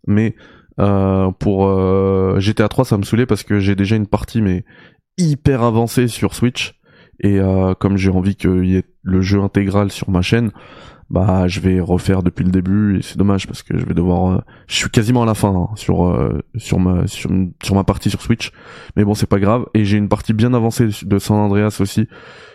[0.06, 0.36] Mais
[0.80, 1.70] euh, pour
[2.40, 4.66] GTA 3, ça me saoulait parce que j'ai déjà une partie mais
[5.18, 6.74] hyper avancée sur Switch
[7.24, 10.52] et euh, comme j'ai envie qu'il y ait le jeu intégral sur ma chaîne,
[11.10, 14.34] bah je vais refaire depuis le début et c'est dommage parce que je vais devoir.
[14.34, 18.10] Euh, je suis quasiment à la fin hein, sur euh, sur ma sur, ma partie
[18.10, 18.52] sur Switch,
[18.98, 19.66] mais bon c'est pas grave.
[19.74, 22.10] Et j'ai une partie bien avancée de San Andreas aussi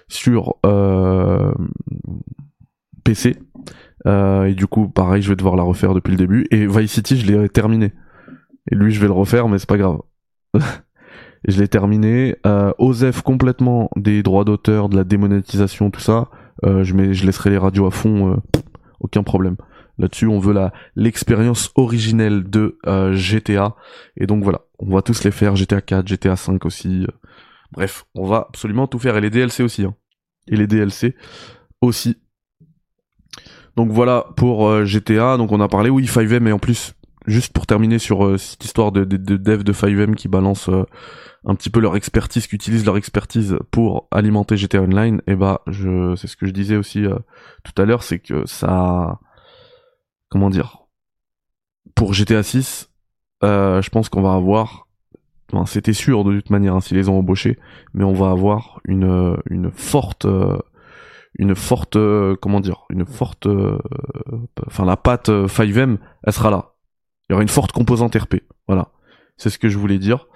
[0.07, 0.57] sur
[3.05, 3.37] PC.
[4.05, 6.47] et du coup pareil je vais devoir la refaire depuis le début.
[6.51, 7.95] Et Vice City je l'ai terminé.
[8.71, 10.01] Et lui je vais le refaire mais c'est pas grave.
[11.47, 12.37] je l'ai terminé.
[12.47, 12.73] Euh,
[13.25, 16.29] complètement des droits d'auteur, de la démonétisation, tout ça.
[16.65, 18.37] Euh, je, mets, je laisserai les radios à fond, euh,
[19.01, 19.57] aucun problème.
[19.99, 23.75] Là-dessus, on veut la l'expérience originelle de euh, GTA.
[24.17, 25.57] Et donc voilà, on va tous les faire.
[25.57, 27.07] GTA 4, GTA 5 aussi.
[27.73, 29.17] Bref, on va absolument tout faire.
[29.17, 29.85] Et les DLC aussi.
[29.85, 29.95] Hein.
[30.47, 31.17] Et les DLC
[31.81, 32.17] aussi.
[33.77, 35.37] Donc voilà pour GTA.
[35.37, 36.95] Donc on a parlé, oui, 5M et en plus,
[37.29, 40.69] juste pour terminer sur cette histoire de, de, de dev de 5M qui balance
[41.45, 45.63] un petit peu leur expertise, qui utilisent leur expertise pour alimenter GTA Online, et bah
[45.67, 47.05] je c'est ce que je disais aussi
[47.65, 49.21] tout à l'heure, c'est que ça
[50.29, 50.79] comment dire
[51.95, 52.91] pour GTA 6,
[53.43, 54.89] je pense qu'on va avoir
[55.67, 57.59] c'était sûr de toute manière hein, s'ils les ont embauchés,
[57.95, 60.27] mais on va avoir une une forte
[61.39, 61.97] une forte
[62.41, 63.47] comment dire une forte
[64.67, 66.75] enfin la patte 5M elle sera là
[67.29, 68.89] il y aura une forte composante RP voilà.
[69.39, 70.29] C'est ce que je voulais dire.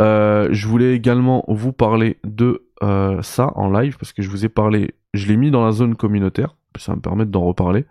[0.00, 4.44] Euh, je voulais également vous parler de euh, ça en live parce que je vous
[4.44, 7.86] ai parlé je l'ai mis dans la zone communautaire ça va me permettre d'en reparler.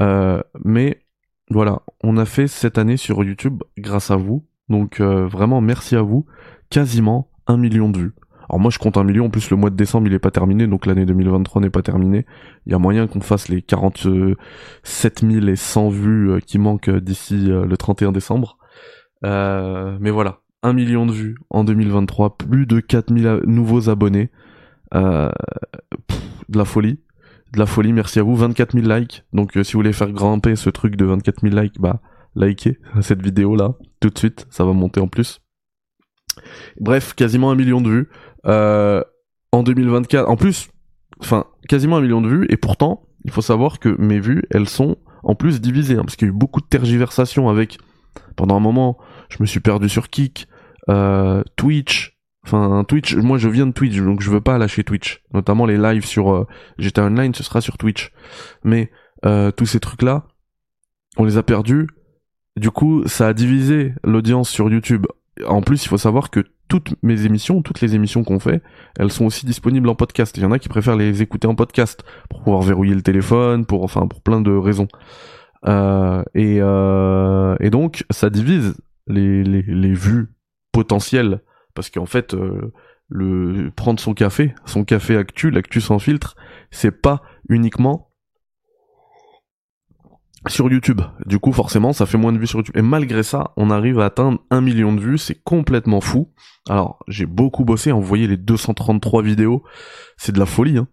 [0.00, 1.02] Euh, mais
[1.50, 1.82] voilà.
[2.02, 4.46] On a fait cette année sur YouTube grâce à vous.
[4.70, 6.24] Donc vraiment merci à vous.
[6.70, 8.14] Quasiment un million de vues
[8.54, 10.30] alors moi je compte un million, en plus le mois de décembre il est pas
[10.30, 12.24] terminé, donc l'année 2023 n'est pas terminée.
[12.66, 14.36] Il y a moyen qu'on fasse les 47
[15.56, 18.58] 100 vues euh, qui manquent euh, d'ici euh, le 31 décembre.
[19.24, 24.30] mais voilà, un million de vues en 2023, plus de 4000 nouveaux abonnés.
[24.92, 25.32] de
[26.56, 27.00] la folie.
[27.54, 28.36] De la folie, merci à vous.
[28.36, 29.24] 24 000 likes.
[29.32, 32.00] Donc si vous voulez faire grimper ce truc de 24 000 likes, bah
[32.36, 35.40] likez cette vidéo là tout de suite, ça va monter en plus.
[36.80, 38.08] Bref, quasiment un million de vues.
[38.46, 39.02] Euh,
[39.52, 40.68] en 2024, en plus,
[41.20, 44.68] enfin, quasiment un million de vues, et pourtant, il faut savoir que mes vues, elles
[44.68, 47.78] sont en plus divisées, hein, parce qu'il y a eu beaucoup de tergiversations avec,
[48.36, 50.48] pendant un moment, je me suis perdu sur Kik,
[50.90, 55.22] euh, Twitch, enfin Twitch, moi je viens de Twitch, donc je veux pas lâcher Twitch,
[55.32, 56.46] notamment les lives sur euh,
[56.78, 58.12] GTA Online, ce sera sur Twitch,
[58.64, 58.90] mais
[59.24, 60.26] euh, tous ces trucs-là,
[61.16, 61.86] on les a perdus,
[62.56, 65.06] du coup, ça a divisé l'audience sur YouTube.
[65.46, 68.62] En plus, il faut savoir que toutes mes émissions, toutes les émissions qu'on fait,
[68.98, 70.36] elles sont aussi disponibles en podcast.
[70.36, 73.66] Il y en a qui préfèrent les écouter en podcast pour pouvoir verrouiller le téléphone,
[73.66, 74.88] pour enfin pour plein de raisons.
[75.66, 80.28] Euh, et, euh, donc ça divise les vues
[80.72, 81.40] potentielles
[81.74, 82.72] parce qu'en fait euh,
[83.08, 86.36] le prendre son café, son café actu, l'actu sans filtre,
[86.70, 88.10] c'est pas uniquement
[90.48, 91.00] sur YouTube.
[91.26, 92.76] Du coup, forcément, ça fait moins de vues sur YouTube.
[92.76, 95.18] Et malgré ça, on arrive à atteindre un million de vues.
[95.18, 96.30] C'est complètement fou.
[96.68, 97.90] Alors, j'ai beaucoup bossé.
[97.90, 97.94] Hein.
[97.94, 99.62] Vous voyez les 233 vidéos.
[100.16, 100.78] C'est de la folie.
[100.78, 100.88] Hein.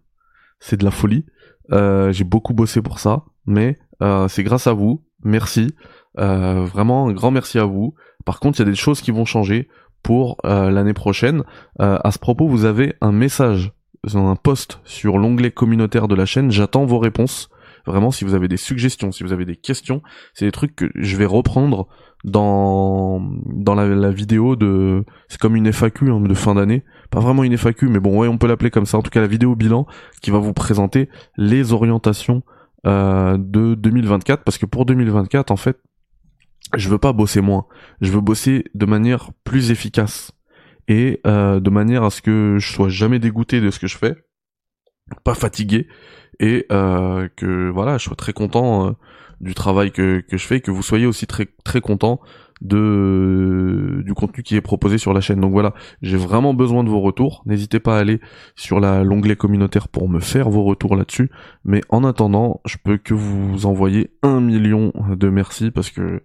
[0.60, 1.26] C'est de la folie.
[1.72, 3.24] Euh, j'ai beaucoup bossé pour ça.
[3.46, 5.04] Mais euh, c'est grâce à vous.
[5.24, 5.74] Merci.
[6.18, 7.94] Euh, vraiment, un grand merci à vous.
[8.24, 9.68] Par contre, il y a des choses qui vont changer
[10.02, 11.44] pour l'année prochaine.
[11.78, 13.72] à ce propos, vous avez un message,
[14.14, 16.50] un post sur l'onglet communautaire de la chaîne.
[16.50, 17.51] J'attends vos réponses.
[17.86, 20.02] Vraiment, si vous avez des suggestions, si vous avez des questions,
[20.34, 21.88] c'est des trucs que je vais reprendre
[22.24, 26.84] dans dans la, vidéo de c'est comme une FAQ hein, de fin d'année.
[27.10, 28.98] Pas vraiment une FAQ mais bon ouais on peut l'appeler comme ça.
[28.98, 29.86] En tout cas la vidéo bilan
[30.20, 32.42] qui va vous présenter les orientations
[32.86, 35.78] euh, de 2024 parce que pour 2024 en fait
[36.76, 37.66] je veux pas bosser moins.
[38.00, 40.32] Je veux bosser de manière plus efficace
[40.88, 43.98] et euh, de manière à ce que je sois jamais dégoûté de ce que je
[43.98, 44.14] fais
[45.24, 45.88] pas fatigué
[46.40, 48.92] et euh, que voilà, je sois très content euh,
[49.40, 52.20] du travail que, que je fais, que vous soyez aussi très très content
[52.62, 55.40] de du contenu qui est proposé sur la chaîne.
[55.40, 57.42] Donc voilà, j'ai vraiment besoin de vos retours.
[57.44, 58.20] N'hésitez pas à aller
[58.54, 61.30] sur la l'onglet communautaire pour me faire vos retours là-dessus.
[61.64, 66.22] Mais en attendant, je peux que vous envoyer un million de merci parce que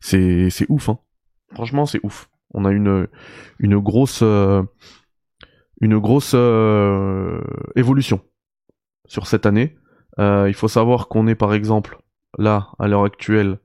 [0.00, 0.88] c'est c'est ouf.
[0.88, 0.98] Hein.
[1.52, 2.28] Franchement, c'est ouf.
[2.54, 3.06] On a une
[3.58, 4.62] une grosse euh,
[5.80, 7.40] une grosse euh,
[7.76, 8.20] évolution
[9.06, 9.76] sur cette année.
[10.18, 11.98] Euh, il faut savoir qu'on est par exemple
[12.38, 13.58] là à l'heure actuelle,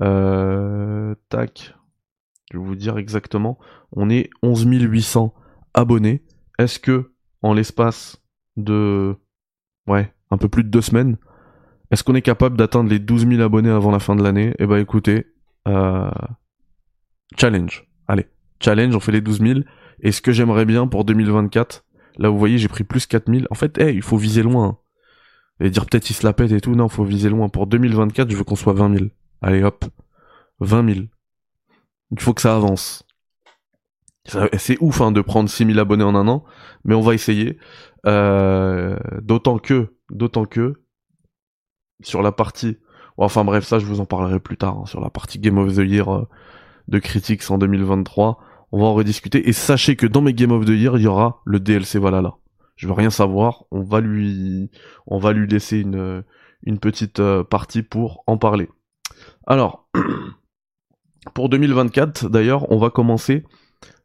[0.00, 1.74] euh, tac,
[2.52, 3.58] je vais vous dire exactement,
[3.92, 5.34] on est 11 800
[5.74, 6.24] abonnés.
[6.58, 8.22] Est-ce que en l'espace
[8.56, 9.16] de
[9.86, 11.16] ouais un peu plus de deux semaines,
[11.92, 14.54] est-ce qu'on est capable d'atteindre les 12 000 abonnés avant la fin de l'année?
[14.58, 15.26] Eh ben écoutez,
[15.68, 16.10] euh,
[17.36, 17.86] challenge.
[18.08, 18.26] Allez,
[18.60, 19.60] challenge, on fait les 12 000.
[20.00, 21.84] Et ce que j'aimerais bien pour 2024,
[22.18, 23.46] Là, vous voyez, j'ai pris plus 4000.
[23.50, 24.78] En fait, hey, il faut viser loin.
[25.60, 26.74] Et dire peut-être il se la pète et tout.
[26.74, 27.48] Non, faut viser loin.
[27.48, 29.10] Pour 2024, je veux qu'on soit 20 000.
[29.40, 29.84] Allez, hop.
[30.60, 31.06] 20 000.
[32.10, 33.04] Il faut que ça avance.
[34.56, 36.44] C'est ouf hein, de prendre 6000 abonnés en un an,
[36.84, 37.58] mais on va essayer.
[38.06, 40.74] Euh, d'autant que, d'autant que,
[42.02, 42.78] sur la partie,
[43.16, 45.74] enfin bref, ça je vous en parlerai plus tard, hein, sur la partie Game of
[45.74, 46.28] the Year euh,
[46.88, 48.38] de Critics en 2023
[48.72, 49.48] on va en rediscuter.
[49.48, 52.36] Et sachez que dans mes Game of the Year, il y aura le DLC Valhalla.
[52.76, 54.70] Je veux rien savoir, on va lui,
[55.06, 56.24] on va lui laisser une,
[56.64, 58.68] une petite euh, partie pour en parler.
[59.46, 59.88] Alors,
[61.34, 63.44] pour 2024, d'ailleurs, on va commencer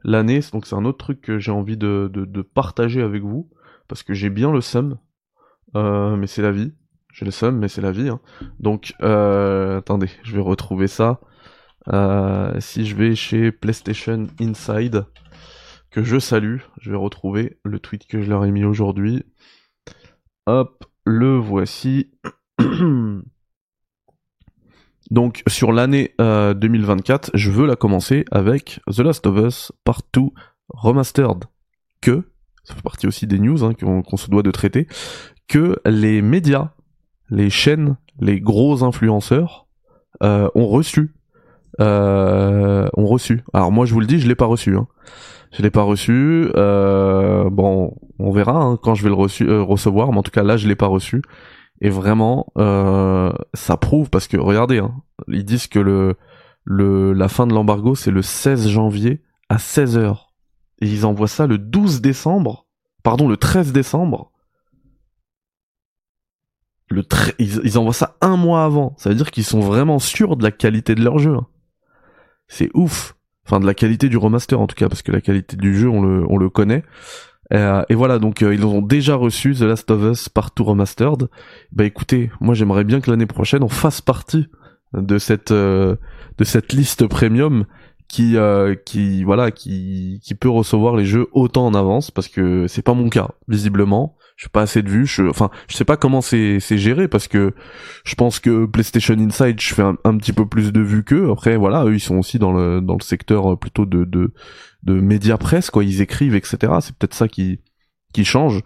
[0.04, 0.42] l'année.
[0.52, 3.50] Donc c'est un autre truc que j'ai envie de, de, partager avec vous
[3.88, 4.98] parce que j'ai bien le seum,
[5.76, 6.74] euh, mais c'est la vie.
[7.14, 8.10] j'ai le seum, mais c'est la vie.
[8.10, 8.20] Hein.
[8.60, 11.22] Donc, euh, attendez, je vais retrouver ça.
[11.94, 15.06] Euh, si je vais chez PlayStation Inside,
[15.90, 19.24] que je salue, je vais retrouver le tweet que je leur ai mis aujourd'hui.
[20.46, 22.12] Hop, le voici.
[25.10, 30.22] Donc sur l'année 2024, je veux la commencer avec The Last of Us Part 2
[30.70, 31.46] Remastered.
[32.02, 32.30] Que,
[32.64, 34.88] ça fait partie aussi des news hein, qu'on se doit de traiter,
[35.48, 36.74] que les médias,
[37.30, 39.68] les chaînes, les gros influenceurs
[40.24, 41.16] euh, ont reçu.
[41.80, 43.44] Euh, ont reçu.
[43.54, 44.76] Alors moi je vous le dis, je l'ai pas reçu.
[44.76, 44.88] Hein.
[45.52, 46.50] Je l'ai pas reçu.
[46.56, 49.16] Euh, bon, on verra hein, quand je vais le
[49.50, 51.22] euh, recevoir, mais en tout cas là je l'ai pas reçu.
[51.80, 54.96] Et vraiment, euh, ça prouve parce que regardez, hein,
[55.28, 60.26] ils disent que le, la fin de l'embargo c'est le 16 janvier à 16h.
[60.82, 62.68] Et ils envoient ça le 12 décembre,
[63.04, 64.32] pardon, le 13 décembre.
[66.90, 67.04] Le
[67.40, 68.94] ils, ils, envoient ça un mois avant.
[68.98, 71.36] Ça veut dire qu'ils sont vraiment sûrs de la qualité de leur jeu.
[71.36, 71.48] Hein.
[72.48, 73.16] C'est ouf.
[73.46, 75.88] Enfin, de la qualité du remaster en tout cas, parce que la qualité du jeu,
[75.88, 76.84] on le, on le connaît.
[77.54, 81.30] Euh, et voilà, donc euh, ils ont déjà reçu The Last of Us partout remastered.
[81.72, 84.48] Bah écoutez, moi j'aimerais bien que l'année prochaine on fasse partie
[84.94, 85.96] de cette euh,
[86.38, 87.66] de cette liste premium
[88.08, 92.68] qui euh, qui voilà qui qui peut recevoir les jeux autant en avance parce que
[92.68, 94.16] c'est pas mon cas visiblement.
[94.38, 97.08] Je suis pas assez de vues je enfin je sais pas comment c'est c'est géré
[97.08, 97.54] parce que
[98.06, 101.32] je pense que PlayStation Inside je fais un, petit peu plus de vues qu'eux.
[101.32, 104.34] Après voilà eux ils sont aussi dans le dans le secteur euh, plutôt de de
[104.84, 105.84] de média presse quoi.
[105.84, 107.60] Ils écrivent etc c'est peut-être ça qui
[108.14, 108.64] qui change.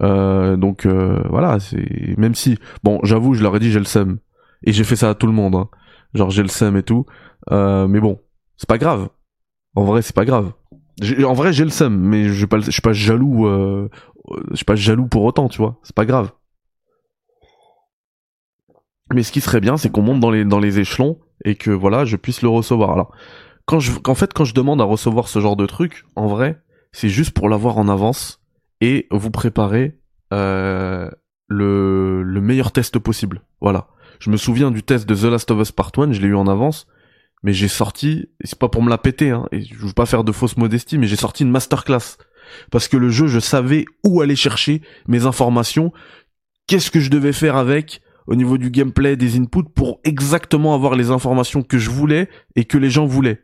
[0.00, 3.84] Euh, donc euh, voilà c'est même si bon j'avoue je leur ai dit j'ai le
[3.84, 4.18] seum.
[4.64, 5.68] Et j'ai fait ça à tout le monde hein.
[6.14, 7.06] genre j'ai le seum et tout.
[7.50, 8.20] Euh, mais bon
[8.56, 9.08] c'est pas grave.
[9.74, 10.52] En vrai, c'est pas grave.
[11.24, 13.46] En vrai, j'ai le seum, mais je suis pas, pas jaloux.
[13.46, 13.88] Euh,
[14.50, 15.80] je suis pas jaloux pour autant, tu vois.
[15.82, 16.30] C'est pas grave.
[19.12, 21.70] Mais ce qui serait bien, c'est qu'on monte dans les dans les échelons et que
[21.70, 22.90] voilà, je puisse le recevoir.
[22.92, 23.14] Alors,
[23.66, 26.60] quand je, en fait, quand je demande à recevoir ce genre de truc, en vrai,
[26.92, 28.42] c'est juste pour l'avoir en avance
[28.80, 29.98] et vous préparer
[30.32, 31.10] euh,
[31.48, 33.42] le le meilleur test possible.
[33.60, 33.88] Voilà.
[34.18, 36.36] Je me souviens du test de The Last of Us Part 1, je l'ai eu
[36.36, 36.86] en avance
[37.42, 40.24] mais j'ai sorti, c'est pas pour me la péter, hein, et je veux pas faire
[40.24, 42.16] de fausse modestie, mais j'ai sorti une masterclass.
[42.70, 45.92] Parce que le jeu, je savais où aller chercher mes informations,
[46.66, 50.94] qu'est-ce que je devais faire avec, au niveau du gameplay, des inputs, pour exactement avoir
[50.94, 53.42] les informations que je voulais et que les gens voulaient.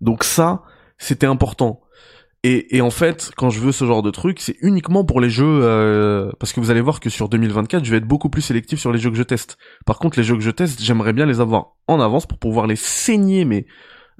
[0.00, 0.62] Donc ça,
[0.98, 1.80] c'était important.
[2.46, 5.60] Et, en fait, quand je veux ce genre de truc, c'est uniquement pour les jeux,
[5.62, 8.78] euh, parce que vous allez voir que sur 2024, je vais être beaucoup plus sélectif
[8.78, 9.56] sur les jeux que je teste.
[9.86, 12.66] Par contre, les jeux que je teste, j'aimerais bien les avoir en avance pour pouvoir
[12.66, 13.64] les saigner, mais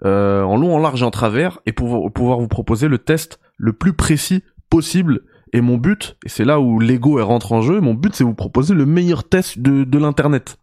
[0.06, 3.74] euh, en long, en large et en travers, et pouvoir vous proposer le test le
[3.74, 5.20] plus précis possible.
[5.52, 8.34] Et mon but, et c'est là où l'ego rentre en jeu, mon but c'est vous
[8.34, 10.56] proposer le meilleur test de, de l'internet.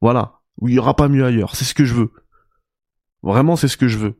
[0.00, 1.56] Voilà, il y aura pas mieux ailleurs.
[1.56, 2.10] C'est ce que je veux.
[3.22, 4.14] Vraiment, c'est ce que je veux.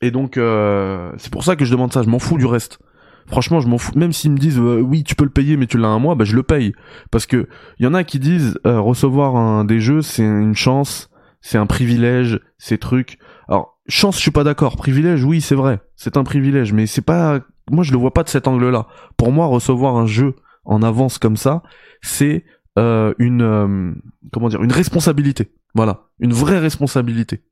[0.00, 2.02] Et donc, euh, c'est pour ça que je demande ça.
[2.02, 2.78] Je m'en fous du reste.
[3.26, 3.92] Franchement, je m'en fous.
[3.96, 6.14] Même s'ils me disent euh, oui, tu peux le payer, mais tu l'as un mois,
[6.14, 6.74] bah je le paye.
[7.10, 10.54] Parce que il y en a qui disent euh, recevoir un des jeux, c'est une
[10.54, 13.18] chance, c'est un privilège, c'est truc.
[13.48, 14.76] Alors chance, je suis pas d'accord.
[14.76, 17.40] Privilège, oui, c'est vrai, c'est un privilège, mais c'est pas.
[17.70, 18.86] Moi, je le vois pas de cet angle-là.
[19.16, 21.62] Pour moi, recevoir un jeu en avance comme ça,
[22.02, 22.44] c'est
[22.76, 23.94] une
[24.32, 25.50] comment dire, une responsabilité.
[25.74, 27.42] Voilà, une vraie responsabilité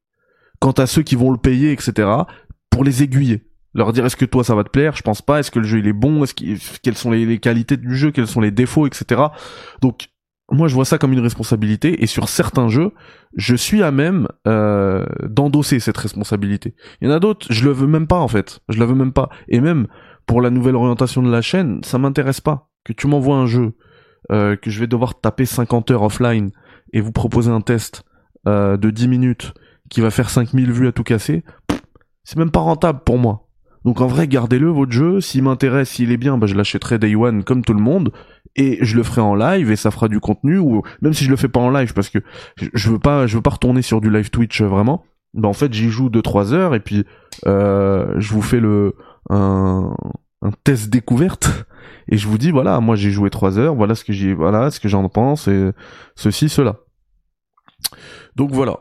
[0.62, 2.08] quant à ceux qui vont le payer, etc.,
[2.70, 3.42] pour les aiguiller.
[3.74, 5.66] Leur dire est-ce que toi ça va te plaire, je pense pas, est-ce que le
[5.66, 6.34] jeu il est bon, est-ce
[6.82, 9.22] quelles sont les, qualités du jeu, quels sont les défauts, etc.
[9.80, 10.08] Donc
[10.52, 12.92] moi je vois ça comme une responsabilité et sur certains jeux
[13.34, 16.74] je suis à même euh, d'endosser cette responsabilité.
[17.00, 18.94] Il y en a d'autres je le veux même pas en fait, je la veux
[18.94, 19.88] même pas et même
[20.26, 23.72] pour la nouvelle orientation de la chaîne ça m'intéresse pas que tu m'envoies un jeu
[24.30, 26.52] euh, que je vais devoir taper 50 heures offline
[26.92, 28.04] et vous proposer un test
[28.46, 29.54] euh, de 10 minutes
[29.90, 31.44] qui va faire 5000 vues à tout casser,
[32.24, 33.48] c'est même pas rentable pour moi.
[33.84, 35.20] Donc en vrai, gardez-le votre jeu.
[35.20, 38.12] S'il m'intéresse, s'il est bien, bah, je l'achèterai day one comme tout le monde
[38.54, 41.30] et je le ferai en live et ça fera du contenu ou même si je
[41.30, 42.18] le fais pas en live parce que
[42.56, 45.04] je veux pas, je veux pas retourner sur du live Twitch euh, vraiment.
[45.34, 47.04] Bah en fait, j'y joue 2-3 heures et puis
[47.46, 48.94] euh, je vous fais le
[49.30, 49.94] un,
[50.42, 51.66] un test découverte
[52.08, 54.70] et je vous dis voilà, moi j'ai joué 3 heures, voilà ce que j'ai, voilà
[54.70, 55.70] ce que j'en pense et
[56.14, 56.76] ceci cela.
[58.36, 58.80] Donc voilà.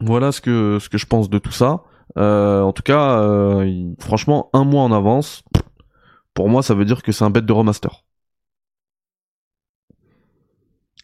[0.00, 1.84] Voilà ce que je pense de tout ça.
[2.18, 5.44] Euh, en tout cas, euh, franchement, un mois en avance,
[6.34, 8.04] pour moi, ça veut dire que c'est un bête de remaster.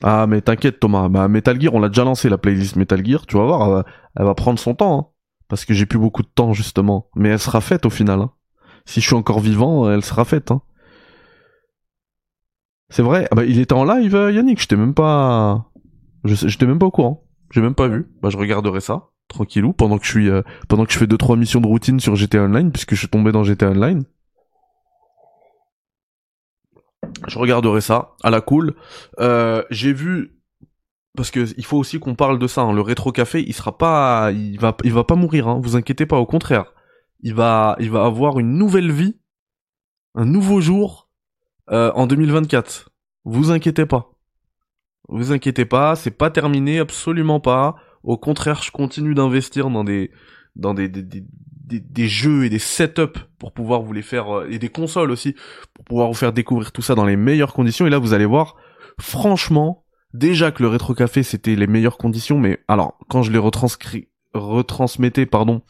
[0.03, 1.09] Ah, mais t'inquiète, Thomas.
[1.09, 3.27] Bah, Metal Gear, on l'a déjà lancé la playlist Metal Gear.
[3.27, 3.85] Tu vas voir,
[4.17, 5.07] elle va, prendre son temps, hein.
[5.49, 7.09] parce que j'ai plus beaucoup de temps justement.
[7.17, 8.21] Mais elle sera faite au final.
[8.21, 8.33] Hein.
[8.85, 10.51] Si je suis encore vivant, elle sera faite.
[10.51, 10.61] Hein.
[12.91, 13.27] C'est vrai?
[13.31, 14.61] Ah bah, il était en live, euh, Yannick.
[14.61, 15.71] J'étais même pas,
[16.25, 17.26] je même pas au courant.
[17.57, 18.07] J'ai même pas vu.
[18.21, 21.17] Bah, je regarderai ça tranquillou pendant que je suis, euh, pendant que je fais deux
[21.17, 24.05] trois missions de routine sur GTA Online puisque je suis tombé dans GTA Online.
[27.27, 28.75] Je regarderai ça à la cool.
[29.21, 30.39] Euh, j'ai vu
[31.17, 32.61] parce que il faut aussi qu'on parle de ça.
[32.61, 32.75] Hein.
[32.75, 35.49] Le rétro café, il sera pas, il va, il va pas mourir.
[35.49, 35.59] Hein.
[35.63, 36.19] Vous inquiétez pas.
[36.19, 36.75] Au contraire,
[37.21, 39.17] il va, il va avoir une nouvelle vie,
[40.15, 41.09] un nouveau jour
[41.71, 42.91] euh, en 2024.
[43.25, 44.16] Vous inquiétez pas.
[45.09, 47.77] Vous inquiétez pas, c'est pas terminé, absolument pas.
[48.03, 50.11] Au contraire, je continue d'investir dans des,
[50.57, 54.49] dans des, des, des, des, jeux et des setups pour pouvoir vous les faire euh,
[54.51, 55.35] et des consoles aussi
[55.75, 57.87] pour pouvoir vous faire découvrir tout ça dans les meilleures conditions.
[57.87, 58.57] Et là, vous allez voir,
[59.01, 59.85] franchement,
[60.15, 64.09] déjà que le rétro café c'était les meilleures conditions, mais alors quand je les retranscris,
[64.35, 65.63] retransmettais pardon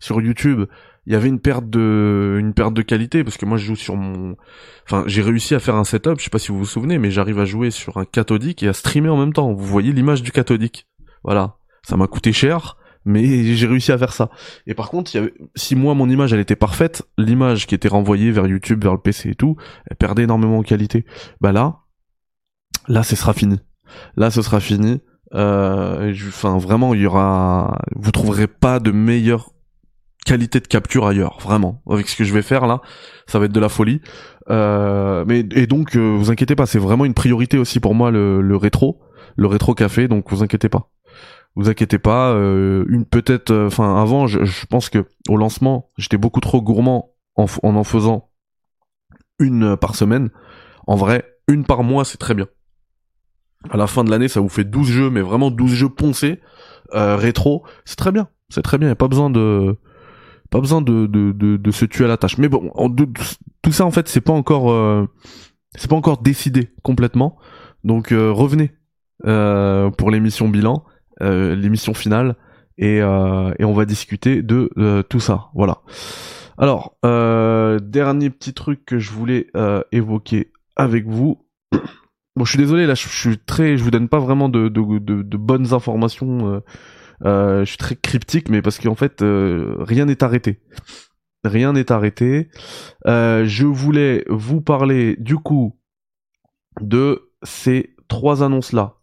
[0.00, 0.66] sur YouTube,
[1.08, 3.76] il y avait une perte de une perte de qualité parce que moi je joue
[3.76, 4.36] sur mon
[4.84, 7.10] enfin j'ai réussi à faire un setup je sais pas si vous vous souvenez mais
[7.10, 10.22] j'arrive à jouer sur un cathodique et à streamer en même temps vous voyez l'image
[10.22, 10.86] du cathodique
[11.24, 14.28] voilà ça m'a coûté cher mais j'ai réussi à faire ça.
[14.66, 15.10] Et par contre,
[15.54, 19.00] si moi mon image elle était parfaite, l'image qui était renvoyée vers YouTube, vers le
[19.00, 19.56] PC et tout,
[19.86, 21.06] elle perdait énormément en qualité.
[21.40, 21.78] Bah là,
[22.86, 23.60] là ce sera fini.
[24.16, 25.00] Là ce sera fini.
[25.34, 29.52] Euh, enfin vraiment, il y aura, vous trouverez pas de meilleure
[30.28, 31.80] qualité de capture ailleurs, vraiment.
[31.88, 32.82] Avec ce que je vais faire là,
[33.26, 34.02] ça va être de la folie.
[34.50, 38.10] Euh, mais et donc, euh, vous inquiétez pas, c'est vraiment une priorité aussi pour moi
[38.10, 39.00] le, le rétro,
[39.36, 40.06] le rétro café.
[40.06, 40.90] Donc vous inquiétez pas
[41.56, 46.38] vous inquiétez pas, euh, une peut-être, enfin avant, je, pense que au lancement, j'étais beaucoup
[46.38, 48.30] trop gourmand en, en, faisant
[49.40, 50.30] une par semaine.
[50.86, 52.46] En vrai, une par mois, c'est très bien.
[53.70, 56.40] À la fin de l'année, ça vous fait 12 jeux, mais vraiment 12 jeux poncés,
[56.92, 58.90] rétro, c'est très bien, c'est très bien.
[58.90, 59.76] Y a pas besoin de,
[60.50, 62.38] pas besoin de, de, de, se tuer à la tâche.
[62.38, 62.72] Mais bon,
[63.62, 65.06] tout ça en fait, c'est pas encore,
[65.76, 67.36] c'est pas encore décidé complètement.
[67.84, 68.72] Donc revenez
[69.22, 70.84] pour l'émission bilan
[71.20, 72.36] euh, l'émission finale
[72.76, 75.48] et, euh, et on va discuter de euh, tout ça.
[75.52, 75.78] Voilà.
[76.58, 79.46] Alors, dernier petit truc que je voulais
[79.92, 81.44] évoquer avec vous.
[82.36, 84.98] Bon, je suis désolé, là, je, suis très, je vous donne pas vraiment de, de,
[84.98, 86.60] de, bonnes informations.
[87.24, 90.60] Je suis très cryptique, mais parce qu'en fait, rien n'est arrêté.
[91.44, 92.48] Rien n'est arrêté.
[93.06, 95.78] je voulais vous parler du coup
[96.80, 98.98] de ces trois annonces là.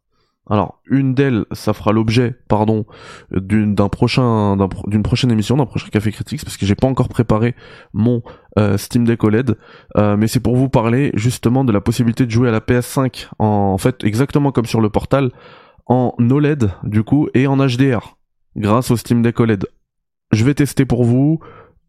[0.48, 2.86] Alors, une d'elles, ça fera l'objet, pardon,
[3.32, 4.56] d'une d'un prochain,
[4.86, 7.56] d'une prochaine émission, d'un prochain Café Critics, parce que j'ai pas encore préparé
[7.94, 8.22] mon
[8.60, 9.58] euh, Steam Deck OLED,
[9.98, 13.30] euh, mais c'est pour vous parler justement de la possibilité de jouer à la PS5
[13.40, 15.32] en, fait exactement comme sur le portal,
[15.86, 18.18] en OLED du coup et en HDR,
[18.56, 19.66] grâce au Steam Deck OLED.
[20.32, 21.40] Je vais tester pour vous.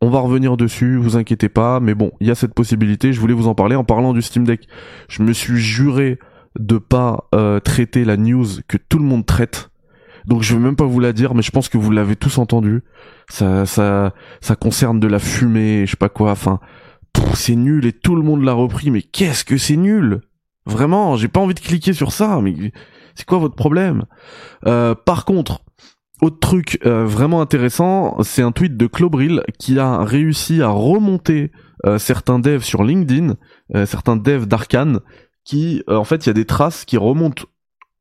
[0.02, 3.20] On va revenir dessus, vous inquiétez pas, mais bon, il y a cette possibilité, je
[3.20, 4.68] voulais vous en parler en parlant du Steam Deck.
[5.08, 6.18] Je me suis juré
[6.58, 9.70] de pas euh, traiter la news que tout le monde traite.
[10.26, 12.38] Donc je vais même pas vous la dire, mais je pense que vous l'avez tous
[12.38, 12.82] entendu.
[13.30, 16.32] Ça, ça, ça concerne de la fumée, je sais pas quoi.
[16.32, 16.60] Enfin,
[17.34, 18.90] c'est nul et tout le monde l'a repris.
[18.90, 20.20] Mais qu'est-ce que c'est nul?
[20.66, 22.40] Vraiment, j'ai pas envie de cliquer sur ça.
[22.42, 22.72] Mais
[23.16, 24.04] c'est quoi votre problème?
[24.66, 25.60] Euh, Par contre,
[26.22, 31.50] autre truc euh, vraiment intéressant, c'est un tweet de Clobril qui a réussi à remonter
[31.98, 33.36] certains devs sur LinkedIn,
[33.84, 34.98] certains devs d'Arkane,
[35.46, 37.44] qui, euh, en fait, il y a des traces qui remontent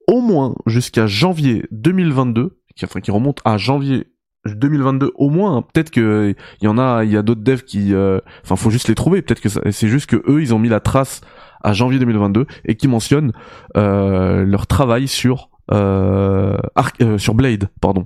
[0.07, 4.07] au moins jusqu'à janvier 2022, qui, enfin, qui remontent à janvier
[4.45, 5.61] 2022 au moins.
[5.61, 8.69] Peut-être que il y en a, il y a d'autres devs qui, euh, enfin, faut
[8.69, 9.21] juste les trouver.
[9.21, 11.21] Peut-être que c'est juste que eux, ils ont mis la trace
[11.61, 13.31] à janvier 2022 et qui mentionnent
[13.77, 18.05] euh, leur travail sur sur Blade, pardon.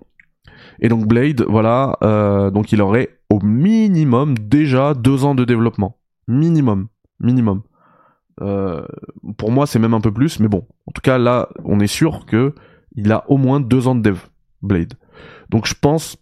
[0.80, 1.98] Et donc Blade, voilà,
[2.54, 5.98] donc il aurait au minimum déjà deux ans de développement,
[6.28, 6.88] minimum,
[7.20, 7.64] minimum.
[8.42, 8.86] Euh,
[9.38, 10.66] pour moi, c'est même un peu plus, mais bon.
[10.88, 12.56] En tout cas, là, on est sûr que
[12.96, 14.20] il a au moins deux ans de dev,
[14.62, 14.94] Blade.
[15.50, 16.18] Donc, je pense,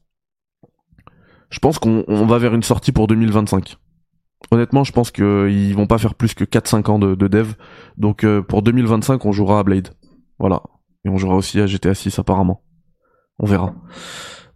[1.49, 3.77] je pense qu'on va vers une sortie pour 2025.
[4.51, 7.53] Honnêtement, je pense qu'ils vont pas faire plus que 4-5 ans de, dev.
[7.97, 9.89] Donc, euh, pour 2025, on jouera à Blade.
[10.39, 10.61] Voilà.
[11.05, 12.61] Et on jouera aussi à GTA 6 apparemment.
[13.39, 13.73] On verra.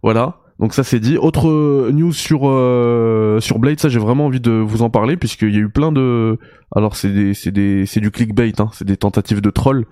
[0.02, 0.42] Voilà.
[0.62, 1.16] Donc ça c'est dit.
[1.18, 5.16] Autre euh, news sur euh, sur Blade, ça j'ai vraiment envie de vous en parler
[5.16, 6.38] puisqu'il y a eu plein de.
[6.74, 9.86] Alors c'est des c'est des c'est du clickbait, hein, c'est des tentatives de troll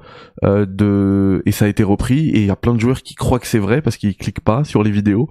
[0.44, 3.16] euh, de et ça a été repris et il y a plein de joueurs qui
[3.16, 5.28] croient que c'est vrai parce qu'ils cliquent pas sur les vidéos.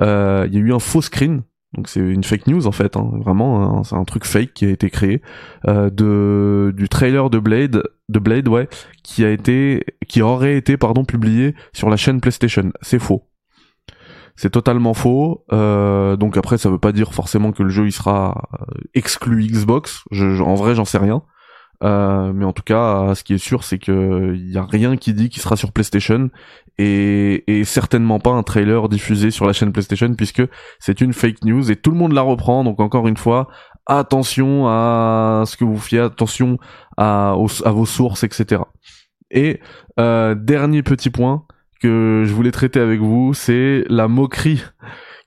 [0.00, 1.42] Il y a eu un faux screen.
[1.74, 4.70] Donc c'est une fake news en fait, hein, vraiment, c'est un truc fake qui a
[4.70, 5.20] été créé
[5.66, 8.68] euh, de du trailer de Blade, de Blade ouais,
[9.02, 12.72] qui a été, qui aurait été pardon publié sur la chaîne PlayStation.
[12.80, 13.28] C'est faux
[14.38, 15.44] c'est totalement faux.
[15.52, 19.44] Euh, donc après, ça veut pas dire forcément que le jeu il sera euh, exclu
[19.44, 20.04] Xbox.
[20.12, 21.22] En vrai, j'en sais rien.
[21.84, 24.96] Euh, mais en tout cas, ce qui est sûr, c'est que il y a rien
[24.96, 26.28] qui dit qu'il sera sur PlayStation
[26.76, 30.42] et, et, certainement pas un trailer diffusé sur la chaîne PlayStation puisque
[30.80, 32.64] c'est une fake news et tout le monde la reprend.
[32.64, 33.48] Donc encore une fois,
[33.86, 36.58] attention à ce que vous faites, attention
[36.96, 38.62] à, à vos sources, etc.
[39.30, 39.60] Et
[40.00, 41.44] euh, dernier petit point
[41.80, 44.64] que je voulais traiter avec vous, c'est la moquerie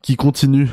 [0.02, 0.70] qui continue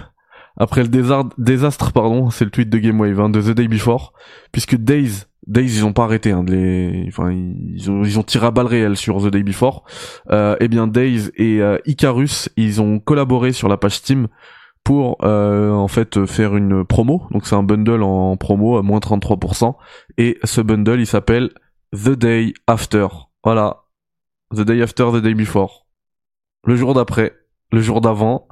[0.57, 4.13] après le désastre, désastre pardon, c'est le tweet de GameWave hein, de The Day Before,
[4.51, 8.47] puisque Days, Days ils ont pas arrêté hein, les, enfin ils ont ils ont tiré
[8.47, 9.85] à balles réelles sur The Day Before.
[10.31, 14.29] Euh, eh bien Days et euh, Icarus, ils ont collaboré sur la page Steam
[14.85, 17.27] pour euh, en fait faire une promo.
[17.31, 19.75] Donc c'est un bundle en, promo à moins 33%.
[20.19, 21.51] Et ce bundle il s'appelle
[21.95, 23.09] The Day After.
[23.43, 23.85] Voilà.
[24.55, 25.87] The Day After, The Day Before.
[26.65, 27.33] Le jour d'après,
[27.73, 28.49] le jour d'avant.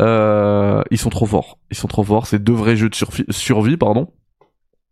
[0.00, 1.58] Euh, ils sont trop forts.
[1.70, 2.26] Ils sont trop forts.
[2.26, 2.94] C'est deux vrais jeux de
[3.32, 4.08] survie, pardon.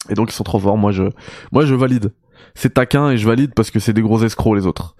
[0.09, 0.79] Et donc ils sont trop forts.
[0.79, 1.05] Moi je,
[1.53, 2.13] moi je valide.
[2.55, 4.97] C'est taquin et je valide parce que c'est des gros escrocs les autres.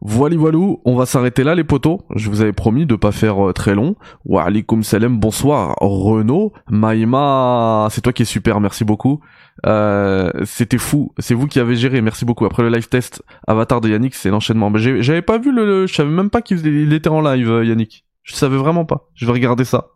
[0.00, 1.98] Voilà, voilou, on va s'arrêter là les potos.
[2.14, 3.96] Je vous avais promis de pas faire euh, très long.
[4.24, 9.20] Wa alaikum salam, bonsoir Renaud, Maïma, c'est toi qui es super, merci beaucoup.
[9.66, 12.46] Euh, c'était fou, c'est vous qui avez géré, merci beaucoup.
[12.46, 14.70] Après le live test Avatar de Yannick, c'est l'enchaînement.
[14.76, 18.04] J'avais pas vu le, je savais même pas qu'il était en live euh, Yannick.
[18.22, 19.08] Je savais vraiment pas.
[19.14, 19.88] Je vais regarder ça.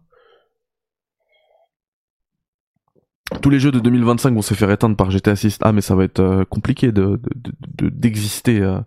[3.41, 5.59] Tous les jeux de 2025 vont se faire éteindre par GTA 6.
[5.63, 7.21] Ah, mais ça va être euh, compliqué de,
[7.81, 8.81] d'exister euh,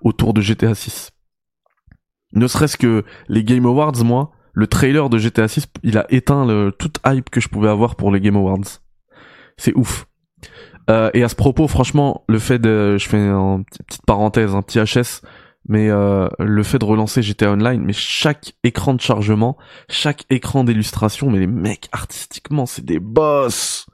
[0.00, 1.10] autour de GTA 6.
[2.34, 6.46] Ne serait-ce que les Game Awards, moi, le trailer de GTA 6, il a éteint
[6.46, 8.80] le, toute hype que je pouvais avoir pour les Game Awards.
[9.56, 10.06] C'est ouf.
[10.90, 14.62] Euh, et à ce propos, franchement, le fait de, je fais une petite parenthèse, un
[14.62, 15.22] petit HS,
[15.68, 19.56] mais le fait de relancer GTA Online, mais chaque écran de chargement,
[19.88, 23.86] chaque écran d'illustration, mais les mecs artistiquement, c'est des boss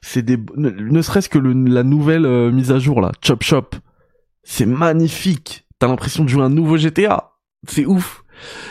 [0.00, 3.70] c'est des ne, serait-ce que la nouvelle euh, mise à jour là, Chop Shop.
[4.42, 5.66] C'est magnifique.
[5.78, 7.32] T'as l'impression de jouer un nouveau GTA.
[7.66, 8.22] C'est ouf.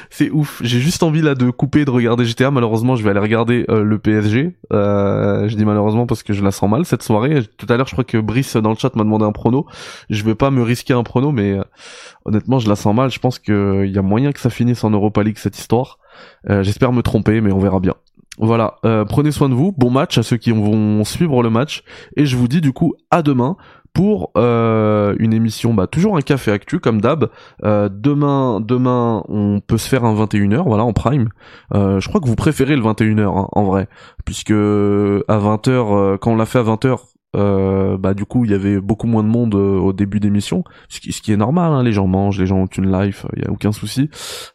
[0.10, 0.62] C'est ouf.
[0.64, 2.52] J'ai juste envie là de couper de regarder GTA.
[2.52, 4.56] Malheureusement, je vais aller regarder euh, le PSG.
[4.72, 7.42] Euh, je dis malheureusement parce que je la sens mal cette soirée.
[7.58, 9.66] Tout à l'heure, je crois que Brice dans le chat m'a demandé un prono.
[10.10, 11.58] Je vais pas me risquer un prono, mais
[12.26, 13.10] honnêtement, je la sens mal.
[13.10, 15.98] Je pense qu'il y a moyen que ça finisse en Europa League cette histoire.
[16.48, 17.96] J'espère me tromper, mais on verra bien.
[18.40, 21.84] Voilà, euh, prenez soin de vous, bon match à ceux qui vont suivre le match,
[22.18, 23.58] et je vous dis du coup à demain
[23.94, 27.30] pour euh, une émission, bah toujours un café actu comme d'hab.
[27.64, 31.30] Euh, demain, demain, on peut se faire un 21h, voilà, en prime.
[31.74, 33.88] je crois que vous préférez le 21h hein, en vrai,
[34.26, 36.98] puisque à 20h, quand on l'a fait à 20h,
[37.36, 40.64] euh, bah du coup il y avait beaucoup moins de monde euh, au début d'émission,
[40.90, 43.26] ce qui, ce qui est normal, hein, les gens mangent, les gens ont une life,
[43.36, 44.10] il y a aucun souci.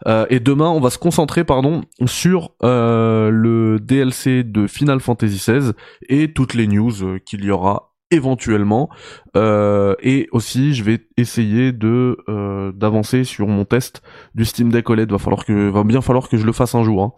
[0.07, 5.73] Euh, et demain on va se concentrer pardon sur le DLC de Final Fantasy XVI
[6.09, 8.89] et toutes les news qu'il y aura éventuellement
[9.35, 12.17] et aussi je vais essayer de
[12.75, 14.03] d'avancer sur mon test
[14.35, 16.85] du Steam Deck OLED va falloir que va bien falloir que je le fasse un
[16.85, 17.13] jour hein.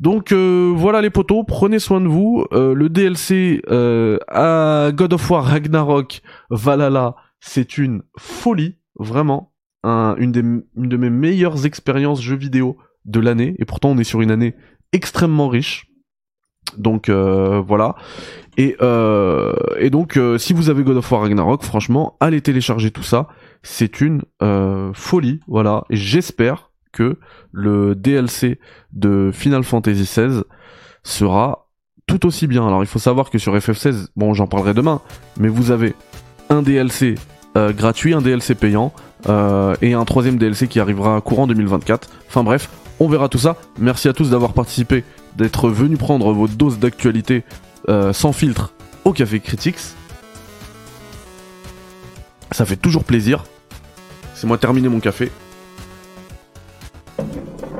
[0.00, 2.44] Donc euh, voilà les potos, prenez soin de vous.
[2.52, 6.20] Euh, le DLC euh, à God of War Ragnarok
[6.50, 9.52] Valhalla, c'est une folie, vraiment.
[9.84, 13.54] une, de mes meilleures expériences jeux vidéo de l'année.
[13.58, 14.54] Et pourtant on est sur une année
[14.92, 15.86] extrêmement riche.
[16.76, 17.94] Donc voilà.
[18.58, 18.76] Et,
[19.78, 23.28] et donc si vous avez God of War Ragnarok, franchement, allez télécharger tout ça.
[23.62, 24.22] C'est une
[24.92, 25.84] folie, voilà.
[25.88, 26.70] Et j'espère
[27.52, 28.58] le DLC
[28.92, 30.42] de Final Fantasy XVI
[31.02, 31.68] sera
[32.06, 32.66] tout aussi bien.
[32.66, 35.00] Alors il faut savoir que sur FF16, bon j'en parlerai demain,
[35.38, 35.94] mais vous avez
[36.50, 37.16] un DLC
[37.56, 38.92] euh, gratuit, un DLC payant
[39.28, 42.08] euh, et un troisième DLC qui arrivera courant 2024.
[42.28, 42.68] Enfin bref,
[43.00, 43.56] on verra tout ça.
[43.78, 45.04] Merci à tous d'avoir participé,
[45.36, 47.44] d'être venus prendre votre dose d'actualité
[47.88, 48.72] euh, sans filtre
[49.04, 49.78] au Café Critics.
[52.52, 53.44] Ça fait toujours plaisir.
[54.34, 55.30] C'est moi terminer mon café.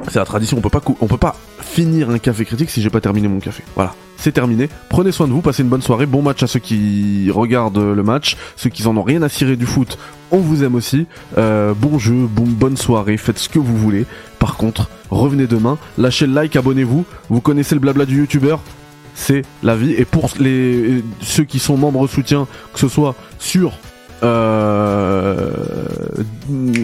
[0.09, 3.01] C'est la tradition, on peut pas peut pas finir un café critique si j'ai pas
[3.01, 3.62] terminé mon café.
[3.74, 4.68] Voilà, c'est terminé.
[4.89, 8.03] Prenez soin de vous, passez une bonne soirée, bon match à ceux qui regardent le
[8.03, 9.99] match, ceux qui en ont rien à cirer du foot,
[10.30, 11.07] on vous aime aussi.
[11.39, 14.07] Euh, bon jeu, bon, bonne soirée, faites ce que vous voulez.
[14.39, 17.05] Par contre, revenez demain, lâchez le like, abonnez-vous.
[17.28, 18.61] Vous connaissez le blabla du youtubeur
[19.16, 19.93] c'est la vie.
[19.95, 23.78] Et pour ceux qui sont membres soutien, que ce soit sur
[24.23, 25.51] euh,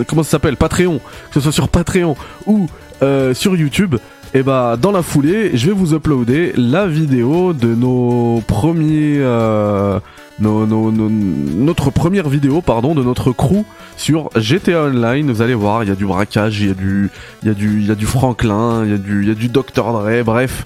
[0.07, 0.57] comment ça s'appelle?
[0.57, 2.17] Patreon, que ce soit sur Patreon
[2.47, 2.69] ou
[3.03, 3.97] euh, sur YouTube,
[4.35, 9.19] et eh bah dans la foulée, je vais vous uploader la vidéo de nos premiers,
[9.19, 10.01] euh,
[10.41, 13.65] nos, notre première vidéo pardon de notre crew
[13.99, 15.31] sur GTA Online.
[15.31, 17.11] Vous allez voir, il y a du braquage, il y a du,
[17.43, 19.93] il y a du, il du Franklin, il y a du, il y du Dr
[19.93, 20.23] Dre.
[20.25, 20.65] Bref,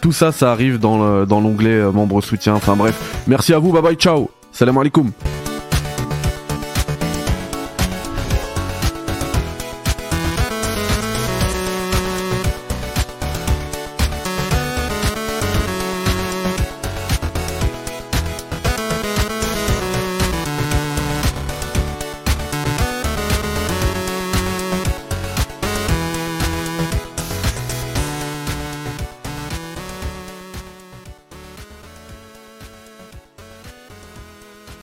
[0.00, 2.54] tout ça, ça arrive dans dans l'onglet membre soutien.
[2.54, 4.30] Enfin bref, merci à vous, bye bye, ciao.
[4.50, 5.12] Salam alaikum.